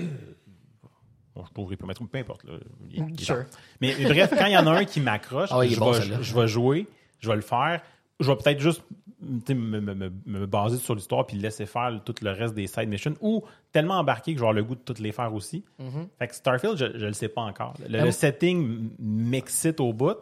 [1.39, 2.43] bon, je trouverai pas mettre, peu importe.
[2.43, 2.53] Là,
[2.89, 3.45] il- il est Sure.
[3.81, 5.97] Mais, mais bref, quand il y en a un qui m'accroche, Ah je, bon, vais,
[6.01, 6.17] celui-là.
[6.21, 6.87] je vais jouer,
[7.19, 7.81] je vais le faire.
[8.19, 8.81] Je vais peut-être juste
[9.21, 12.87] me, me- me- me baser sur l'histoire puis laisser faire tout le reste des side
[12.89, 15.63] missions ou tellement embarqué que je vais avoir le goût de toutes les faire aussi.
[16.17, 17.75] Fait que Starfield, je, je le sais pas encore.
[17.87, 20.17] Le, Ah le setting m'excite au bout.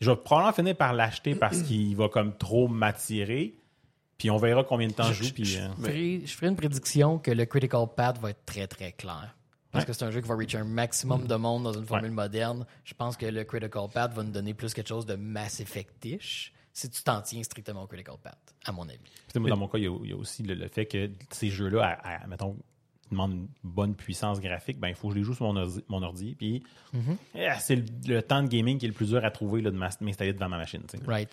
[0.00, 3.54] Je vais probablement finir par l'acheter parce qu'il va comme trop m'attirer.
[4.18, 5.32] Puis on verra combien de temps je joue.
[5.34, 8.66] Puis, euh, Je ferai, je ferai une prédiction que le critical path va être très
[8.66, 9.34] très clair.
[9.74, 12.10] Parce que c'est un jeu qui va reach un maximum de monde dans une formule
[12.12, 12.64] moderne.
[12.84, 16.52] Je pense que le critical path va nous donner plus quelque chose de Mass Effect-ish
[16.72, 18.98] si tu t'en tiens strictement au critical path, à mon avis.
[19.36, 21.08] Moi, dans mon cas, il y a, il y a aussi le, le fait que
[21.30, 22.56] ces jeux-là, à, à- mettons,
[23.10, 25.84] demandent une bonne puissance graphique, ben, il faut que je les joue sur mon ordi.
[25.88, 26.62] Mon ordi puis
[27.36, 29.70] eh, c'est le, le temps de gaming qui est le plus dur à trouver là,
[29.70, 30.82] de m'installer devant ma machine.
[31.06, 31.28] Right.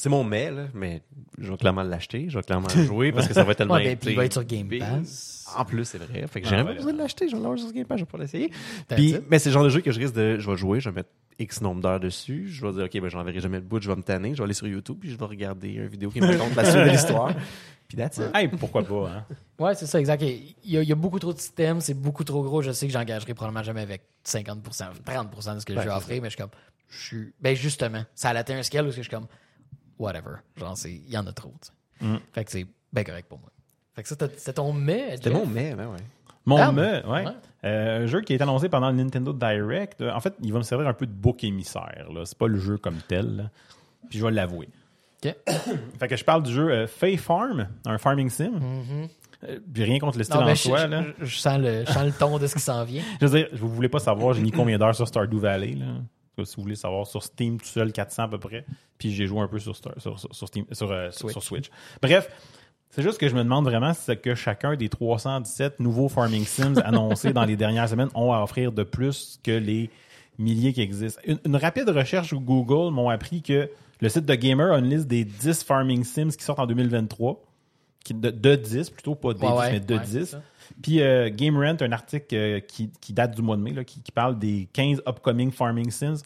[0.00, 1.02] C'est mon mais, là, mais
[1.38, 3.84] je vais clairement l'acheter, je vais clairement le jouer parce que ça va tellement Ouais,
[3.84, 5.44] ben, puis il va être sur Game Pass.
[5.56, 6.24] En plus, c'est vrai.
[6.28, 7.98] Fait que Ah, j'ai ouais, pas besoin de l'acheter, je vais l'avoir sur Game Pass,
[7.98, 8.52] je vais pas l'essayer.
[8.88, 10.38] Puis, mais c'est le genre de jeu que je risque de.
[10.38, 12.46] Je vais jouer, je vais mettre X nombre d'heures dessus.
[12.48, 14.34] Je vais dire, OK, ben, j'en verrai jamais le bout, je vais me tanner.
[14.34, 16.64] Je vais aller sur YouTube, puis je vais regarder une vidéo qui me raconte la
[16.64, 17.34] suite de l'histoire.
[17.88, 18.30] Puis that's it.
[18.34, 19.24] Hey, pourquoi pas, hein?
[19.58, 20.22] Ouais, c'est ça, exact.
[20.22, 22.62] Il y, a, il y a beaucoup trop de systèmes, c'est beaucoup trop gros.
[22.62, 24.58] Je sais que j'engagerai probablement jamais avec 50%,
[25.04, 26.50] 30% de ce que je vais offrir, mais je suis comme,
[26.88, 29.26] je suis, ben justement, ça a atteint un scale où je suis comme,
[29.98, 30.36] whatever.
[30.56, 31.68] Genre, c'est, il y en a trop, tu
[32.00, 32.06] sais.
[32.06, 32.18] Mm.
[32.32, 33.50] Fait que c'est bien correct pour moi.
[33.94, 35.16] Fait que ça, c'était ton mais.
[35.16, 35.98] C'était mon mais, ben ouais.
[36.46, 37.04] Mon Ah, me, ouais.
[37.06, 37.24] ouais.
[37.64, 40.00] Euh, un jeu qui est annoncé pendant le Nintendo Direct.
[40.00, 42.06] Euh, En fait, il va me servir un peu de bouc émissaire.
[42.14, 42.24] Là.
[42.24, 43.36] C'est pas le jeu comme tel.
[43.36, 43.50] là.
[44.08, 44.68] Puis je vais l'avouer.
[45.24, 45.34] Ok.
[45.98, 48.52] Fait que je parle du jeu euh, Fay Farm, un farming sim.
[49.44, 50.36] Euh, J'ai rien contre le style.
[50.40, 50.86] Non, en je, soi.
[50.86, 51.04] là.
[51.20, 53.02] je- je sens le, je sens le ton de ce qui s'en vient.
[53.20, 55.74] Je veux dire, vous voulez pas savoir, j'ai mis combien d'heures sur Stardew Valley.
[55.74, 55.86] Là.
[56.42, 58.64] Cas, Si vous voulez savoir, sur Steam tout seul, 400 à peu près.
[58.98, 61.32] Puis j'ai joué un peu sur, Star- sur, sur, Steam, sur, euh, Switch.
[61.32, 61.70] sur Switch.
[62.02, 62.30] Bref,
[62.90, 66.78] c'est juste que je me demande vraiment ce que chacun des 317 nouveaux Farming Sims
[66.84, 69.90] annoncés dans les dernières semaines ont à offrir de plus que les
[70.38, 71.20] milliers qui existent.
[71.26, 73.68] Une, une rapide recherche Google m'ont appris que
[74.00, 77.42] le site de Gamer a une liste des 10 Farming Sims qui sortent en 2023.
[78.08, 80.24] Qui, de, de 10, plutôt pas des Ouais, 10, ouais, mais de ouais, c'est 10.
[80.30, 80.42] ça.
[80.82, 83.84] Puis euh, Game Rant, un article euh, qui, qui date du mois de mai, là,
[83.84, 86.22] qui, qui parle des 15 upcoming Farming Sims.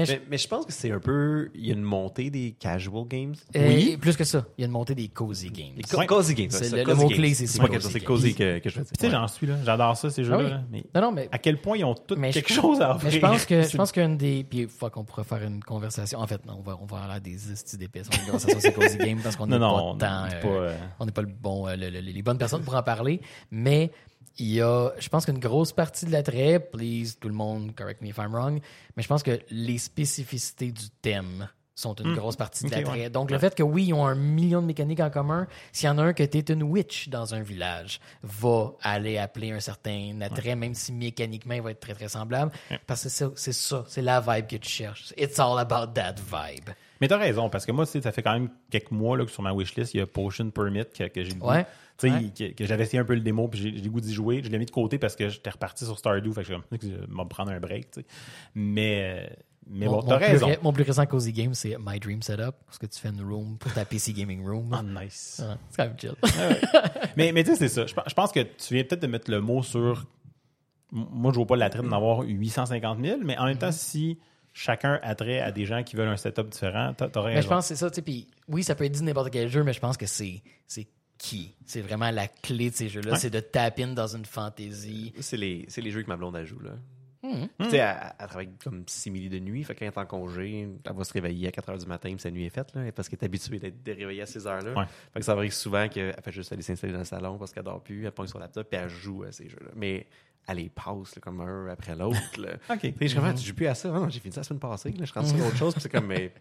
[0.00, 1.50] Mais, je- Mais, mais je pense que c'est un peu.
[1.54, 3.34] Il y a une montée des casual games.
[3.56, 3.96] euh, oui.
[3.96, 5.72] Plus que ça, il y a une montée des cozy games.
[5.76, 6.06] Les co- Ouais.
[6.06, 6.50] cozy games.
[6.50, 7.34] C'est ça, le- mot-clé, games.
[7.34, 8.06] c'est- c'est pas cozy quelque chose, c'est games.
[8.06, 8.92] cozy que, que je veux dire.
[8.98, 9.56] Tu sais, j'en suis là.
[9.64, 10.38] J'adore ça, ces jeux-là.
[10.56, 10.66] Ah oui.
[10.70, 12.88] Mais Non, non, mais à quel point ils ont Mais je quelque pense- chose à
[12.88, 13.10] Mais offrir?
[13.12, 16.18] je pense que je pense qu'une des puis faut qu'on pourrait faire une conversation.
[16.20, 18.60] En fait, non, on va on va aller à des estis d'épais sur une conversation
[18.60, 19.96] sur Cozy Game parce qu'on Non, n'est non, pas on
[20.28, 22.74] n'est euh, pas, euh, on n'est pas le bon le- le- les bonnes personnes pour
[22.74, 23.90] en parler, mais
[24.38, 28.02] il y a je pense qu'une grosse partie de l'attrait, please tout le monde correct
[28.02, 28.60] me if I'm wrong,
[28.96, 33.00] mais je pense que les spécificités du thème sont une grosse partie de l'attrait.
[33.00, 33.10] ouais.
[33.10, 35.90] Donc, le fait que oui, ils ont un million de mécaniques en commun, s'il y
[35.90, 40.18] en a un que t'es une witch dans un village, va aller appeler un certain
[40.22, 42.50] attrait, même si mécaniquement, il va être très, très semblable.
[42.86, 45.12] Parce que c'est ça, c'est la vibe que tu cherches.
[45.18, 46.70] It's all about that vibe.
[47.02, 49.42] Mais t'as raison, parce que moi, ça fait quand même quelques mois là, que sur
[49.42, 51.36] ma wishlist, il y a Potion Permit que, que j'ai.
[52.02, 52.30] Ouais.
[52.36, 54.42] Que, que j'avais essayé un peu le démo, puis j'ai le goût d'y jouer.
[54.44, 56.60] Je l'ai mis de côté parce que j'étais reparti sur Stardew, fait que je vais
[57.08, 58.06] me prendre un break, tu sais.
[58.54, 59.34] Mais,
[59.68, 60.50] mais Mon, bon, t'as plus raison.
[60.62, 63.56] mon plus récent Cozy Game, c'est My Dream Setup, parce que tu fais une room
[63.58, 64.70] pour ta PC Gaming Room.
[64.72, 65.42] Ah, nice.
[65.42, 66.14] Ouais, c'est quand même chill.
[67.16, 67.86] mais mais tu sais, c'est ça.
[67.86, 70.04] Je, pense- je pense que tu viens peut-être de mettre le mot sur.
[70.92, 74.18] Moi, je vois pas l'attrait d'en avoir 850 000, mais en même temps, si
[74.52, 77.48] chacun a trait à des gens qui veulent un setup différent, t'a- t'aurais Mais je
[77.48, 77.56] raison.
[77.56, 78.02] pense que c'est ça, tu sais.
[78.02, 80.42] Puis oui, ça peut être dit n'importe quel jeu, mais je pense que c'est
[81.18, 81.54] qui?
[81.64, 83.12] C'est vraiment la clé de ces jeux-là.
[83.12, 83.18] Ouais.
[83.18, 85.12] C'est de tap in dans une fantaisie.
[85.20, 86.72] C'est les, c'est les jeux que ma blonde elle joue, là.
[87.22, 87.48] Mhm.
[87.58, 89.64] Tu sais, elle, elle travaille comme simili de nuit.
[89.64, 91.86] Fait que quand elle est en congé, elle va se réveiller à 4 h du
[91.86, 94.26] matin, puis sa nuit est faite, là, parce qu'elle est habituée d'être de réveiller à
[94.26, 94.78] ces heures-là.
[94.78, 94.86] Ouais.
[95.12, 97.64] Fait que ça arrive souvent qu'elle fait juste aller s'installer dans le salon parce qu'elle
[97.64, 99.70] dort plus, elle sur la laptop, puis elle joue à ces jeux-là.
[99.74, 100.06] Mais
[100.46, 102.18] elle les passe, là, comme un après l'autre.
[102.70, 102.80] OK.
[102.80, 103.88] Tu sais, je tu joues plus à ça?
[103.88, 105.04] Non, j'ai fini ça la semaine passée, là.
[105.04, 106.32] Je rentre sur autre chose, puis c'est comme, mais.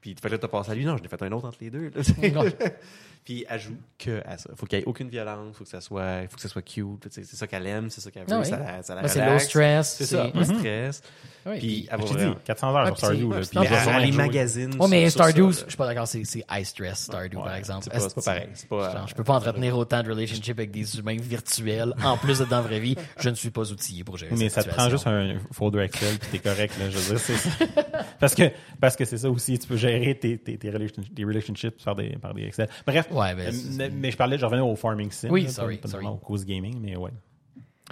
[0.00, 0.84] Puis tu fais là, t'as passé à lui.
[0.84, 1.90] Non, je l'ai fait un autre entre les deux.
[3.24, 4.50] Puis elle joue que à ça.
[4.54, 7.08] Faut qu'il y ait aucune violence, faut que ça soit, faut que ça soit cute.
[7.10, 8.32] C'est ça qu'elle aime, c'est ça qu'elle veut.
[8.34, 8.46] Ah oui.
[8.46, 9.94] Ça, la- ça la Ben, c'est low stress.
[9.96, 11.02] C'est ça, pas de stress.
[11.58, 13.16] Puis elle va t'ai dit, vraiment- 400 heures sur puis Stardew.
[13.32, 13.74] là, puis non, je vais
[14.88, 17.84] mais elle Stardew, ça, je suis pas d'accord, c'est high stress Stardew, Ouais, par exemple.
[17.90, 18.48] C'est pas, pareil.
[18.54, 22.16] C'est pas, Genre, je peux pas entretenir autant de relationships avec des humains virtuels, en
[22.18, 22.96] plus d'être dans la vraie vie.
[23.20, 25.80] Je ne suis pas outillé pour gérer Oui, mais ça te prend juste un folder
[25.80, 27.50] Excel puis t'es correct là, je veux dire c'est ça.
[28.20, 30.38] parce que parce que c'est ça aussi tu peux gérer tes
[31.24, 32.68] relationships par des par des Excel.
[32.86, 33.06] Bref.
[33.14, 35.28] Ouais, ben, euh, mais, mais je parlais je revenais au farming sim.
[35.30, 36.06] Oui, là, sorry, pas, sorry.
[36.06, 37.10] au cause gaming mais ouais.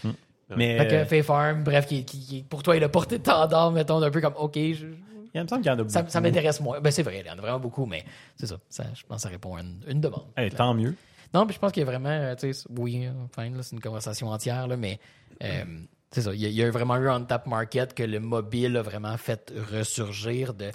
[0.02, 0.10] Hmm.
[0.56, 3.18] Mais Fait que euh, Fae Farm, bref, qui, qui, qui- pour toi, il a porté
[3.18, 4.86] tant d'or, mettons, d'un peu comme, OK, je-
[5.34, 6.12] il me semble qu'il y en a ça, beaucoup.
[6.12, 6.78] ça m'intéresse moins.
[6.80, 8.04] Ben, c'est vrai, il y en a vraiment beaucoup, mais
[8.36, 8.84] c'est ça, ça.
[8.94, 10.26] Je pense que ça répond à une, une demande.
[10.36, 10.94] Eh, tant mieux.
[11.32, 13.06] Non, puis je pense qu'il y a vraiment, euh, tu sais, oui,
[13.38, 15.00] là, c'est une conversation entière, là, mais
[15.42, 15.64] euh,
[16.10, 16.34] c'est ça.
[16.34, 18.82] Il y, a, il y a vraiment eu un tap market que le mobile a
[18.82, 20.70] vraiment fait ressurgir de.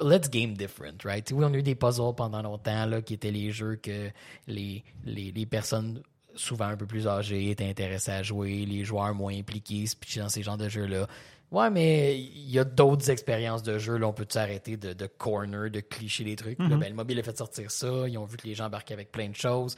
[0.00, 1.30] Let's game different, right?
[1.32, 4.10] Oui, on a eu des puzzles pendant longtemps, là, qui étaient les jeux que
[4.46, 6.02] les, les, les personnes
[6.36, 10.20] souvent un peu plus âgées étaient intéressées à jouer, les joueurs moins impliqués se pitcher
[10.20, 11.06] dans ces genres de jeux-là.
[11.50, 13.96] Ouais, mais il y a d'autres expériences de jeu.
[13.96, 16.58] Là, on peut s'arrêter de, de corner, de clicher les trucs?
[16.58, 18.08] Là, ben, le mobile a fait sortir ça.
[18.08, 19.76] Ils ont vu que les gens embarquaient avec plein de choses.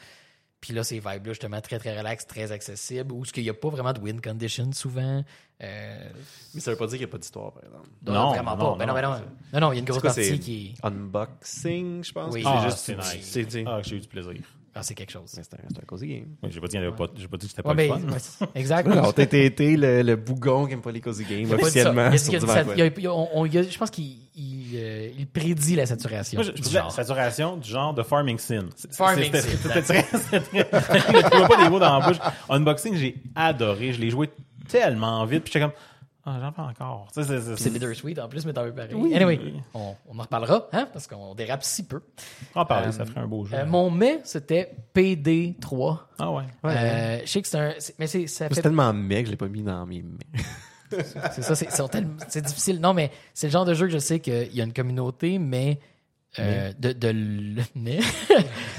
[0.60, 3.54] Puis là, ces vibes-là, justement, très, très relax, très accessibles, où ce qu'il n'y a
[3.54, 5.22] pas vraiment de win condition souvent.
[5.62, 6.10] Euh,
[6.54, 7.88] Mais ça veut pas dire qu'il n'y a pas d'histoire, par exemple.
[8.06, 8.78] Non, vraiment non, pas.
[8.78, 9.26] Ben non, non, ben non.
[9.52, 10.86] Non, non, il y a une grosse quoi, partie qui est.
[10.86, 12.34] Unboxing, je pense?
[12.34, 12.42] Oui.
[12.42, 13.18] C'est Ah, juste, c'est nice.
[13.22, 14.32] c'est, c'est, Ah, j'ai eu du plaisir.
[14.78, 15.32] Ah, c'est quelque chose.
[15.34, 16.26] mais c'est un, c'est un cozy game.
[16.42, 18.00] Oui, J'ai pas dit avait pas j'ai pas dit que c'était pas Ouais, le mais,
[18.00, 18.12] fun.
[18.12, 18.86] ouais, c'est- exact.
[18.86, 22.10] Alors, t'as été été le, le bougon qui aime pas les cozy games, officiellement.
[22.12, 26.42] Je pense qu'il il, euh, il prédit la saturation.
[26.42, 28.68] Moi, je, je saturation du genre de farming sim.
[28.76, 30.58] C'est- Farming c'est- sim, C'était très, c'était très,
[31.32, 32.18] je vois pas des mots dans la bouche.
[32.50, 33.94] Unboxing, j'ai adoré.
[33.94, 34.28] Je l'ai joué
[34.68, 35.44] tellement vite.
[35.44, 35.74] Puis j'étais comme,
[36.26, 37.08] ah, j'en parle encore.
[37.14, 38.94] C'est- c'est- C'est bittersweet en plus, mais t'en veux pareil.
[38.94, 39.14] Oui.
[39.14, 39.40] Anyway,
[39.74, 42.02] on, on en reparlera, hein, parce qu'on dérape si peu.
[42.54, 43.56] On va en parler, Euh, ça ferait un beau jeu.
[43.56, 45.98] Euh, mon mais, c'était PD3.
[46.18, 46.42] Ah ouais.
[46.64, 47.74] Euh, je sais que c'est un.
[47.78, 50.18] c'est- Mais c'est, ça C'est fait tellement mec, je l'ai pas mis dans mes mains.
[50.88, 52.80] C'est ça, c'est, c'est tellement- c'est difficile.
[52.80, 55.40] Non, mais c'est le genre de jeu que je sais qu'il y a une communauté,
[55.40, 55.80] mais.
[56.38, 57.62] euh, de, de le.
[57.74, 57.98] mais-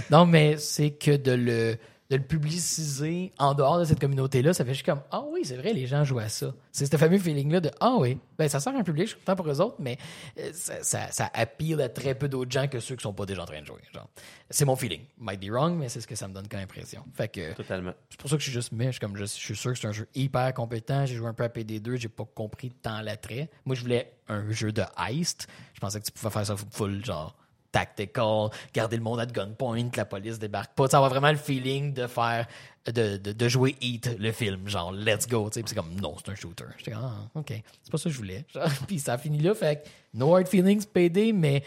[0.10, 1.77] non, mais c'est que de le,
[2.10, 5.58] de le publiciser en dehors de cette communauté-là, ça fait juste comme Ah oui, c'est
[5.58, 6.54] vrai, les gens jouent à ça.
[6.72, 9.20] C'est ce fameux feeling-là de Ah oui, ben ça sert à un public, je suis
[9.20, 9.98] content pour eux autres, mais
[10.39, 13.26] euh, ça, ça, ça appeal à très peu d'autres gens que ceux qui sont pas
[13.26, 13.82] déjà en train de jouer.
[13.93, 14.08] Genre.
[14.50, 15.02] C'est mon feeling.
[15.20, 17.04] Might be wrong, mais c'est ce que ça me donne comme impression.
[17.13, 17.54] Fait que.
[17.54, 17.93] Totalement.
[18.10, 19.74] C'est pour ça que je suis juste mais je suis comme je, je suis sûr
[19.74, 21.06] que c'est un jeu hyper compétent.
[21.06, 23.50] J'ai joué un peu à PD2, j'ai pas compris tant l'attrait.
[23.65, 25.48] Moi, je voulais un jeu de heist.
[25.74, 27.36] Je pensais que tu pouvais faire ça full genre
[27.71, 30.88] tactical, garder le monde à gunpoint, la police débarque pas.
[30.88, 32.47] Sais, avoir vraiment le feeling de faire
[32.86, 35.49] de, de, de jouer Heat, le film, genre let's go.
[35.49, 35.62] tu sais.
[35.63, 36.63] Puis c'est comme non, c'est un shooter.
[36.77, 37.53] J'étais comme ah, ok,
[37.84, 38.45] c'est pas ça que je voulais.
[38.88, 41.63] Puis ça a fini là, fait no hard feelings PD, mais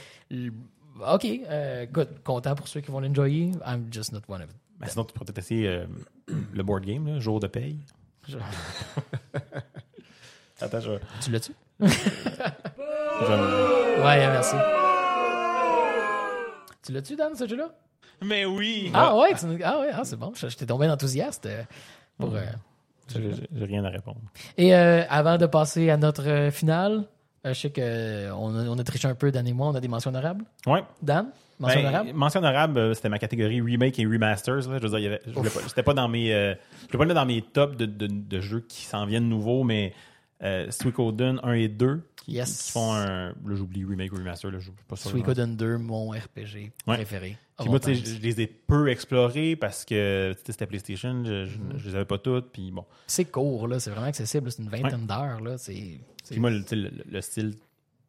[1.06, 3.52] ok, euh, good, content pour ceux qui vont l'enjoyer.
[3.66, 4.56] I'm just not one of them.
[4.78, 5.84] Ben, sinon, tu pourrais peut-être essayer euh,
[6.54, 7.78] le board game, là, jour de paye.
[8.26, 8.38] Je-
[10.62, 11.52] Attends, je, Tu l'as-tu?
[11.80, 11.86] je-
[14.02, 14.56] Ouais, merci.
[16.90, 17.68] Tu l'as-tu, Dan, ce jeu-là?
[18.20, 18.90] Mais oui!
[18.92, 20.32] Ah ouais, tu ah, ouais ah, c'est bon.
[20.32, 21.62] T'ai tombé enthousiaste euh,
[22.18, 22.34] pour.
[22.34, 22.40] euh,
[23.14, 24.18] J'ai j'ai rien à répondre.
[24.58, 27.04] Et euh, avant de passer à notre euh, finale,
[27.46, 27.80] euh, je sais qu'on
[28.58, 30.44] a, on a triché un peu, Dan et moi, on a des mentions honorables.
[30.66, 30.82] Ouais.
[31.00, 31.28] Dan,
[31.60, 32.12] mention Ben, honorable?
[32.12, 34.68] mention honorable, c'était ma catégorie remake et remasters.
[34.68, 34.78] Là.
[34.78, 36.86] Je veux dire, il y avait- je voulais pas- c'était pas dans mes, euh, je
[36.86, 39.62] voulais pas le mettre dans mes tops de, de, de jeux qui s'en viennent nouveaux,
[39.62, 39.94] mais
[40.42, 42.62] euh, Suikoden 1 et 2 qui, Yes.
[42.66, 43.28] qui font un.
[43.28, 45.10] Là, j'oublie remake ou remaster, là, je pas sûr.
[45.10, 46.96] Suikoden 2, mon RPG Ouais.
[46.96, 47.36] préféré.
[47.58, 48.04] Puis moi, sais, times.
[48.06, 51.76] je, je les ai peu explorés parce que c'était PlayStation, je, je, Mm-hmm.
[51.76, 52.52] je les avais pas toutes.
[52.52, 52.84] Puis bon.
[53.06, 53.78] C'est court, là.
[53.80, 54.50] C'est vraiment accessible.
[54.50, 55.58] C'est une vingtaine d'heures, là.
[55.58, 56.00] C'est.
[56.30, 57.54] Puis moi, le, style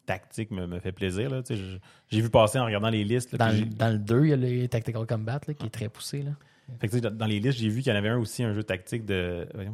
[0.05, 1.29] tactique me, me fait plaisir.
[1.29, 1.41] Là,
[2.09, 3.33] J'ai vu passer en regardant les listes.
[3.33, 5.65] là, Dans, le- j'ai- dans le 2, il y a le Tactical Combat, là, qui
[5.65, 6.31] est très poussé, là.
[6.79, 8.63] Fait que, dans les listes, j'ai vu qu'il y en avait un aussi, un jeu
[8.63, 9.45] tactique de.
[9.53, 9.73] Voyons.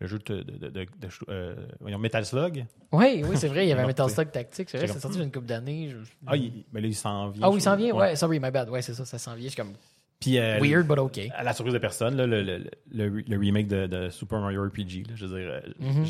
[0.00, 0.86] Le jeu de, de, de, de-
[1.28, 2.64] euh, voyons, Metal Slug.
[2.92, 3.66] Oui, oui, c'est vrai.
[3.66, 4.08] Il y avait un Metal.
[4.08, 4.70] Slug Tactique.
[4.70, 5.90] C'est vrai, c'est sorti il y a une couple d'années.
[5.90, 7.42] je- Ah, il, mais là, il s'en vient.
[7.44, 7.92] Ah oui, il s'en vient.
[7.94, 8.68] Ouais, sorry, my bad.
[8.70, 9.44] Ouais, c'est ça, ça s'en vient.
[9.48, 9.74] Je suis comme
[10.20, 11.20] Puis, euh, weird, but OK.
[11.34, 14.64] À la surprise de personne, là, le, le, le, le remake de, de Super Mario
[14.64, 15.06] RPG.
[15.08, 16.04] là, je veux dire, euh, Mhm.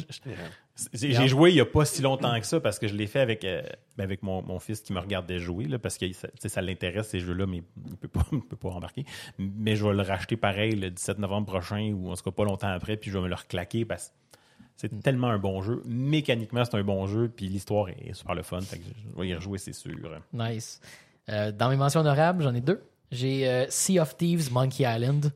[0.94, 3.20] j'ai joué il n'y a pas si longtemps que ça parce que je l'ai fait
[3.20, 3.60] avec, euh,
[3.98, 7.46] avec mon, mon fils qui me regardait jouer là, parce que ça, l'intéresse ces jeux-là,
[7.46, 8.08] mais il ne peut,
[8.48, 9.04] peut pas embarquer.
[9.38, 12.44] Mais je vais le racheter pareil le 17 novembre prochain ou en tout cas pas
[12.44, 14.12] longtemps après, puis je vais me le reclaquer parce que
[14.76, 15.82] c'est tellement un bon jeu.
[15.84, 18.60] Mécaniquement, c'est un bon jeu, puis l'histoire est super le fun.
[18.60, 19.92] Fait que je vais y rejouer, c'est sûr.
[20.32, 20.80] Nice.
[21.28, 22.80] Euh, dans mes mentions honorables, j'en ai deux.
[23.10, 25.32] J'ai euh, Sea of Thieves, Monkey Island.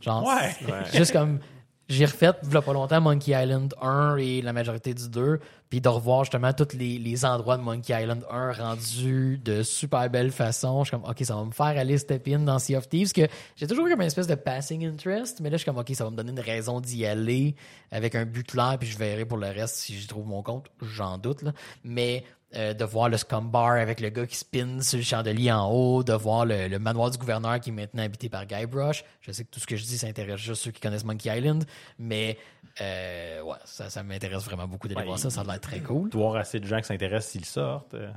[0.00, 0.54] Genre, Ouais.
[0.94, 1.40] juste comme
[1.88, 5.38] j'ai refait, il y a pas longtemps, Monkey Island 1 et la majorité du 2,
[5.70, 10.10] puis de revoir justement tous les, les endroits de Monkey Island 1 rendus de super
[10.10, 10.82] belle façon.
[10.82, 13.12] Je suis comme, OK, ça va me faire aller step in dans Sea of Thieves,
[13.12, 15.78] que j'ai toujours eu comme une espèce de passing interest, mais là, je suis comme,
[15.78, 17.54] OK, ça va me donner une raison d'y aller
[17.92, 20.66] avec un but clair, puis je verrai pour le reste si j'y trouve mon compte.
[20.82, 21.52] J'en doute, là.
[21.84, 22.24] Mais
[22.56, 25.70] euh, de voir le scum bar avec le gars qui spin sur le chandelier en
[25.70, 29.04] haut, de voir le, le manoir du gouverneur qui est maintenant habité par Guybrush.
[29.20, 31.36] Je sais que tout ce que je dis, ça intéresse juste ceux qui connaissent Monkey
[31.36, 31.64] Island,
[31.98, 32.38] mais
[32.80, 35.30] euh, ouais, ça, ça m'intéresse vraiment beaucoup d'aller Ouais, voir ça.
[35.30, 36.10] Ça a l'air très cool.
[36.10, 37.94] De voir assez de gens qui s'intéressent s'ils sortent.
[37.94, 38.10] euh.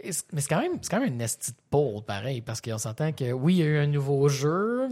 [0.00, 2.78] Et Mais c'est quand même, c'est quand même une esti de pole, pareil, parce qu'on
[2.78, 4.88] s'entend que oui, il y a eu un nouveau jeu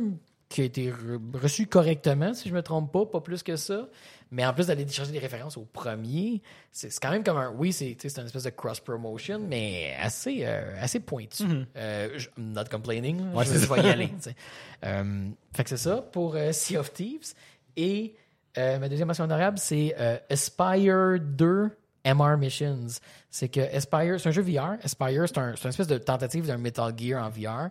[0.48, 3.88] qui a été re- reçu correctement, si je me trompe pas, pas plus que ça.
[4.30, 7.50] Mais en plus d'aller chercher des références au premier, c'est quand même comme un.
[7.50, 11.44] Oui, c'est une espèce de cross-promotion, mais assez, euh, assez pointu.
[11.76, 13.32] Euh, je- I'm not complaining.
[13.32, 14.10] Ouais, je, vais y aller.
[14.84, 17.34] Euh, fait que c'est ça pour euh, Sea of Thieves.
[17.76, 18.14] Et
[18.58, 21.70] euh, ma deuxième mention honorable, c'est euh, Aspire 2
[22.06, 22.86] MR Missions.
[23.30, 24.76] C'est que Aspire, c'est un jeu VR.
[24.84, 27.70] Aspire, c'est un, c'est une espèce de tentative d'un Metal Gear en VR.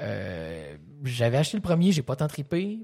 [0.00, 2.80] Euh, J'avais acheté le premier, j'ai pas tant trippé.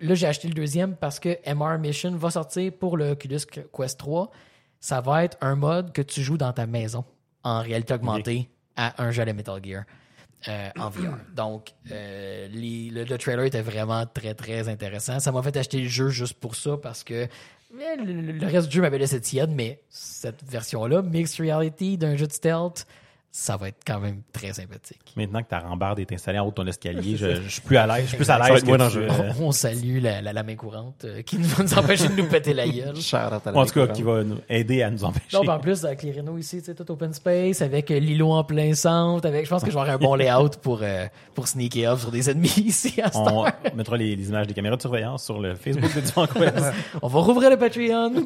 [0.00, 3.40] Là, j'ai acheté le deuxième parce que MR Mission va sortir pour le Oculus
[3.76, 4.30] Quest 3.
[4.80, 7.04] Ça va être un mode que tu joues dans ta maison
[7.44, 9.84] en réalité augmentée à un jeu de Metal Gear
[10.48, 11.16] euh, en VR.
[11.36, 15.20] Donc, euh, les- le, le trailer était vraiment très, très intéressant.
[15.20, 17.26] Ça m'a fait acheter le jeu juste pour ça parce que
[17.74, 22.16] eh, le, le reste du jeu m'avait laissé tiède, mais cette version-là, Mixed Reality d'un
[22.16, 22.86] jeu de stealth,
[23.32, 24.98] ça va être quand même très sympathique.
[25.16, 27.76] Maintenant que ta rambarde est installée en haut de ton escalier, je, je suis plus
[27.76, 28.02] à l'aise.
[28.04, 31.22] Je suis plus à l'aise tu, euh, On salue la, la, la main courante euh,
[31.22, 32.94] qui va nous empêcher de nous péter la gueule.
[33.12, 35.36] À en tout cas, qui va nous aider à nous empêcher.
[35.36, 37.98] Non, ben en plus, avec les Renault ici, tu sais, tout open space, avec euh,
[37.98, 40.80] l'îlot en plein centre, avec, je pense que je vais avoir un bon layout pour,
[40.82, 44.54] euh, pour sneaker off sur des ennemis ici à On mettra les, les images des
[44.54, 46.72] caméras de surveillance sur le Facebook de Quest.
[47.02, 48.24] On va rouvrir le Patreon.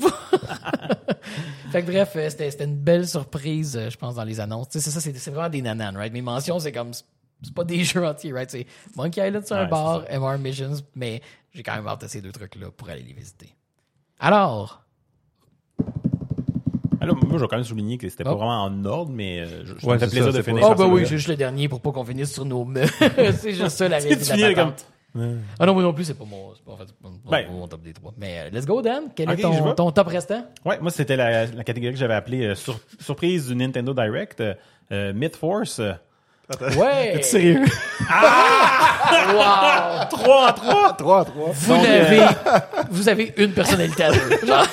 [1.72, 4.68] fait que bref, c'était une belle surprise, je pense, dans les annonces.
[4.94, 6.12] Ça, c'est vraiment des nananes, right?
[6.12, 8.50] Mes mentions, c'est comme, c'est pas des jeux entiers, right?
[8.50, 11.20] C'est Monkey Island sur un bar, MR Missions, mais
[11.52, 13.54] j'ai quand même hâte de ces deux trucs-là pour aller les visiter.
[14.20, 14.82] Alors,
[17.00, 18.30] Alors, moi, je vais quand même souligner que c'était Oh.
[18.30, 20.66] pas vraiment en ordre, mais euh, je, je Ouais, me plaisir ça, de finir pas-
[20.68, 20.94] oh sur ben ça.
[20.94, 22.88] oui, c'est juste le dernier pour pas qu'on finisse sur nos meubles.
[23.38, 24.72] c'est juste ça la réalité comme...
[25.60, 27.46] Ah non, moi non plus, c'est pas mon, c'est pas, en fait, mon- Ben.
[27.52, 28.12] mon top des trois.
[28.16, 29.04] Mais euh, let's go, Dan.
[29.14, 29.36] Quel est
[29.76, 30.44] ton, top restant?
[30.64, 34.42] Ouais, moi, c'était la, la catégorie que j'avais appelée euh, sur- surprise du Nintendo Direct.
[34.92, 35.78] Euh, Myth Force.
[35.80, 35.92] euh,
[36.76, 37.12] Ouais!
[37.16, 37.64] T'es sérieux?
[39.32, 40.04] Wow!
[40.10, 40.92] 3 en 3!
[40.98, 41.50] 3 à 3.
[41.52, 42.26] Vous Donc, avez, euh,
[42.90, 44.18] vous avez une personnalité à deux.
[44.46, 44.66] Genre,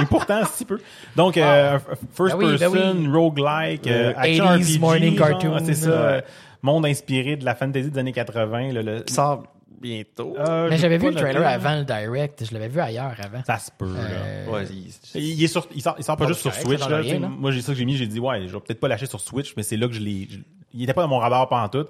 [0.00, 0.78] Et pourtant, si peu.
[1.14, 1.80] Donc, euh, f-
[2.14, 3.08] first Ben oui, ben person, oui.
[3.08, 4.80] roguelike, euh, Euh, action 80s RPG.
[4.80, 5.58] morning genre, cartoon.
[5.64, 5.90] C'est ça.
[5.90, 6.20] Euh,
[6.62, 8.72] monde inspiré de la fantasy des années 80.
[8.72, 9.44] là, le, sort
[9.80, 10.36] bientôt.
[10.38, 12.44] Euh, mais j'avais vu le trailer avant le direct.
[12.48, 13.42] Je l'avais vu ailleurs avant.
[13.46, 14.00] Ça se peut, là.
[14.00, 14.64] Euh, ouais,
[15.14, 16.86] il- Il, est sur, il, sort, il sort pas juste sur Switch.
[16.88, 17.18] Là, rien.
[17.20, 17.96] Moi, j'ai ça que j'ai mis.
[17.96, 20.00] J'ai dit, ouais, je vais peut-être pas lâcher sur Switch, mais c'est là que je
[20.00, 20.26] l'ai.
[20.30, 20.38] je-
[20.74, 21.86] Il était pas dans mon radar pendant tout.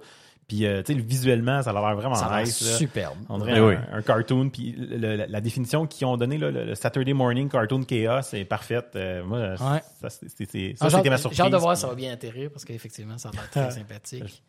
[0.49, 2.61] Puis, euh, tu sais, visuellement, ça a l'air vraiment ça a l'air nice.
[2.61, 2.77] là.
[2.77, 3.17] superbe.
[3.29, 4.49] On dirait Mais un, cartoon.
[4.49, 8.45] Puis le- le- la définition qu'ils ont donnée, le, le Saturday Morning Cartoon Chaos, est
[8.45, 8.91] parfaite.
[8.95, 9.81] Euh, moi, Ouais.
[10.01, 11.37] ça, c'est- c'est- c'est- Ah, c'était ma surprise.
[11.37, 13.51] J'ai hâte de voir puis si ça va bien atterrir parce qu'effectivement, ça a l'air
[13.51, 14.41] très sympathique.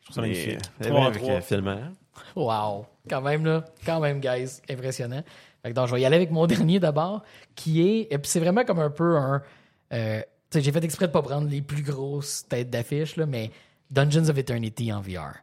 [0.00, 0.58] Je trouve ça magnifique.
[0.80, 1.34] euh, Trois en avec trois.
[1.34, 1.40] euh.
[2.36, 2.86] Wow!
[3.08, 3.64] Quand même, là.
[3.84, 4.60] Quand même, guys.
[4.68, 5.22] Impressionnant.
[5.62, 7.22] Fait que donc, je vais y aller avec mon dernier d'abord,
[7.54, 8.08] qui est.
[8.10, 9.42] Et puis, c'est vraiment comme un peu un.
[9.92, 13.26] euh, tu sais, j'ai fait exprès de pas prendre les plus grosses têtes d'affiche, là,
[13.26, 13.50] mais
[13.90, 15.34] Dungeons of Eternity en VR.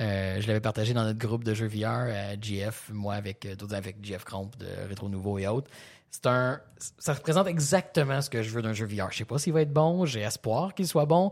[0.00, 3.54] Euh, je l'avais partagé dans notre groupe de jeux VR, à GF, moi avec euh,
[3.54, 5.70] d'autres avec GF Cromp de Rétro Nouveau et autres.
[6.10, 6.60] C'est un,
[6.98, 9.10] ça représente exactement ce que je veux d'un jeu VR.
[9.12, 11.30] Je sais pas s'il va être bon, j'ai espoir qu'il soit bon.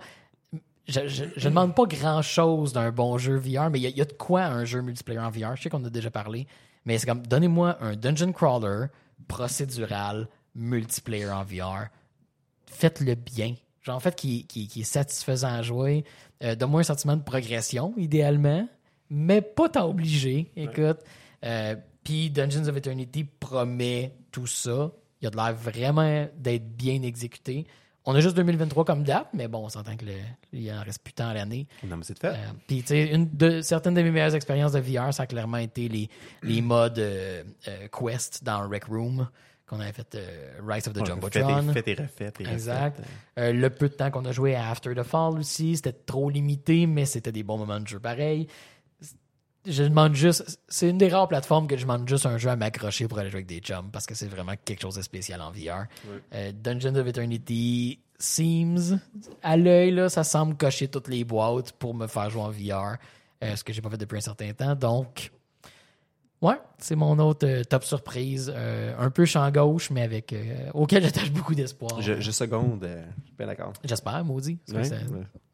[0.89, 3.91] Je, je, je demande pas grand chose d'un bon jeu VR, mais il y, a-
[3.91, 5.55] il y a de quoi un jeu multiplayer en VR.
[5.57, 6.47] Je sais qu'on en a déjà parlé,
[6.85, 8.87] mais c'est comme donnez-moi un dungeon crawler
[9.29, 11.87] procédural multiplayer en VR.
[12.67, 13.55] Faites-le bien.
[13.83, 16.05] Genre, en fait, qui, qui, qui est satisfaisant à jouer.
[16.43, 18.69] Euh, Donne-moi un sentiment de progression, idéalement,
[19.11, 20.51] mais pas tant obligé.
[20.57, 20.99] Écoute.
[21.45, 24.93] Euh, Puis Dungeons of Eternity promet tout ça.
[25.21, 27.67] Il a de l'air vraiment d'être bien exécuté.
[28.05, 30.13] On a juste 2023 comme date, mais bon, on s'entend que le-
[30.53, 31.67] il en reste plus tant à l'année.
[31.85, 32.29] Non, mais c'est de fait.
[32.29, 32.37] Euh,
[32.67, 35.59] Puis, tu sais, une de, certaines de mes meilleures expériences de VR, ça a clairement
[35.59, 36.09] été les,
[36.43, 39.29] les modes euh, euh, Quest dans Rec Room,
[39.69, 41.73] qu'on avait fait euh, Rise of the Ouais, Jumbotron.
[41.73, 42.53] Fait et refait et refait.
[42.53, 43.01] Exact.
[43.37, 46.87] Le peu de temps qu'on a joué à After the Fall aussi, c'était trop limité,
[46.87, 48.49] mais c'était des bons moments de jeu pareil.
[49.65, 52.57] Je demande juste, c'est une des rares plateformes que je demande juste un jeu à
[52.57, 55.41] m'accrocher pour aller jouer avec des chums parce que c'est vraiment quelque chose de spécial
[55.41, 55.87] en VR.
[56.35, 59.01] Euh, Dungeons of Eternity seems
[59.43, 62.97] à l'œil là, ça semble cocher toutes les boîtes pour me faire jouer en VR,
[63.43, 64.75] euh, ce que j'ai pas fait depuis un certain temps.
[64.75, 65.33] Donc,
[66.41, 68.53] ouais, c'est mon autre euh, top surprise,
[68.99, 72.01] un peu champ gauche, mais avec euh, auquel j'attache beaucoup d'espoir.
[72.01, 72.83] Je, je seconde.
[72.83, 73.73] je suis bien d'accord.
[73.85, 74.59] J'espère, maudit.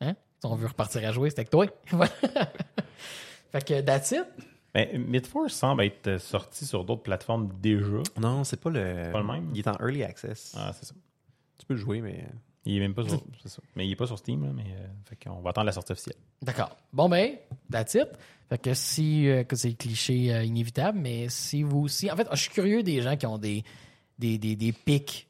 [0.01, 0.15] Hein?
[0.41, 1.67] Si on veut repartir à jouer, c'est avec toi.
[3.53, 4.27] Fait que that's it.
[4.75, 8.03] Mais Midforce semble être euh, sorti sur d'autres plateformes déjà.
[8.21, 9.11] Non, c'est pas le.
[9.13, 9.51] Pas le même?
[9.55, 10.55] Il est en early access.
[10.57, 10.95] Ah, c'est ça.
[11.59, 12.27] Tu peux le jouer, mais.
[12.65, 13.23] Il est même pas sur.
[13.43, 13.63] c'est ça.
[13.77, 15.93] Mais il est pas sur Steam, là, mais euh, fait qu'on va attendre la sortie
[15.93, 16.17] officielle.
[16.43, 16.77] D'accord.
[16.93, 17.37] Bon, ben,
[17.71, 18.09] that's it.
[18.51, 22.11] Fait que si, euh, que c'est le cliché euh, inévitable, mais si vous aussi.
[22.11, 23.65] En fait, je suis curieux des gens qui ont des,
[24.19, 25.28] des, des, des pics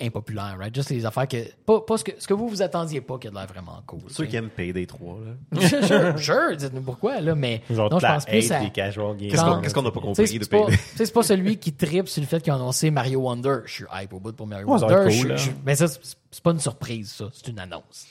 [0.00, 0.74] impopulaires, right?
[0.74, 1.36] Juste les affaires que.
[1.66, 3.82] Pas, pas ce, que, ce que vous vous attendiez pas qui a de l'air vraiment
[3.86, 4.00] cool.
[4.08, 5.18] Ceux qui aiment Payday 3,
[5.52, 5.60] là.
[5.68, 5.82] sais.
[5.82, 7.62] sure, sure, dites-nous pourquoi, là, mais.
[7.70, 8.60] Genre, non, je la pense plus à.
[8.60, 9.30] des casual games.
[9.62, 12.26] Qu'est-ce qu'on n'a pas compris c'est de sais, c'est pas celui qui tripe sur le
[12.26, 13.58] fait qu'ils ont annoncé Mario Wonder.
[13.66, 15.10] Je suis hype au bout pour Mario Ouais, Wonder.
[15.10, 17.28] Je- je- mais ça, c'est pas une surprise, ça.
[17.32, 18.06] C'est une annonce.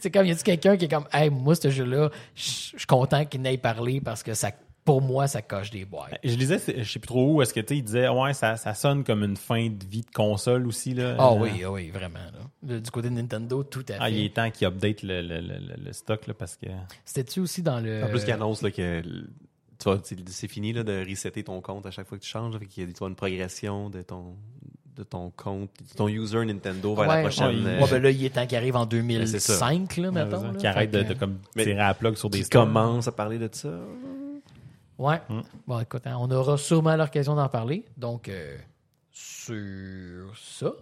[0.00, 2.86] C'est comme, y a quelqu'un qui est comme, hey, moi, ce jeu-là, je je suis
[2.86, 4.50] content qu'il n'ait parlé parce que ça,
[4.84, 6.18] pour moi, ça coche des boîtes.
[6.22, 8.34] Je lisais, c'est- je sais plus trop où, est-ce que tu sais, il disait, ouais,
[8.34, 11.16] ça, ça sonne comme une fin de vie de console aussi, là.
[11.18, 12.18] Ah oui, ah oui, vraiment.
[12.62, 12.78] là.
[12.80, 14.24] Du côté de Nintendo, tout à Ah, il fait.
[14.26, 16.66] est temps qu'il update le, le, le, le- le stock, là, parce que.
[17.04, 18.04] C'était-tu aussi dans le.
[18.04, 19.02] En plus, qu'il annonce là, que
[20.26, 22.52] c'est fini là, de resetter ton compte à chaque fois que tu changes.
[22.54, 24.36] là, Fait qu'il y a une progression de ton,
[24.96, 27.64] de ton compte, de ton user Nintendo vers Ouais, la prochaine.
[27.64, 30.24] ouais, euh, Ouais, ben là, il est temps qu'il arrive en c'est 2005, là, Ouais,
[30.24, 30.42] mettons.
[30.42, 30.54] là.
[30.58, 33.48] qui arrête de, comme tirer à la plug sur des qui commence à parler de
[33.52, 33.68] ça?
[34.98, 35.20] Ouais.
[35.28, 35.40] Hmm.
[35.66, 37.84] Bon, écoute, hein, on aura sûrement l'occasion d'en parler.
[37.96, 38.56] Donc, euh,
[39.10, 40.72] sur ça,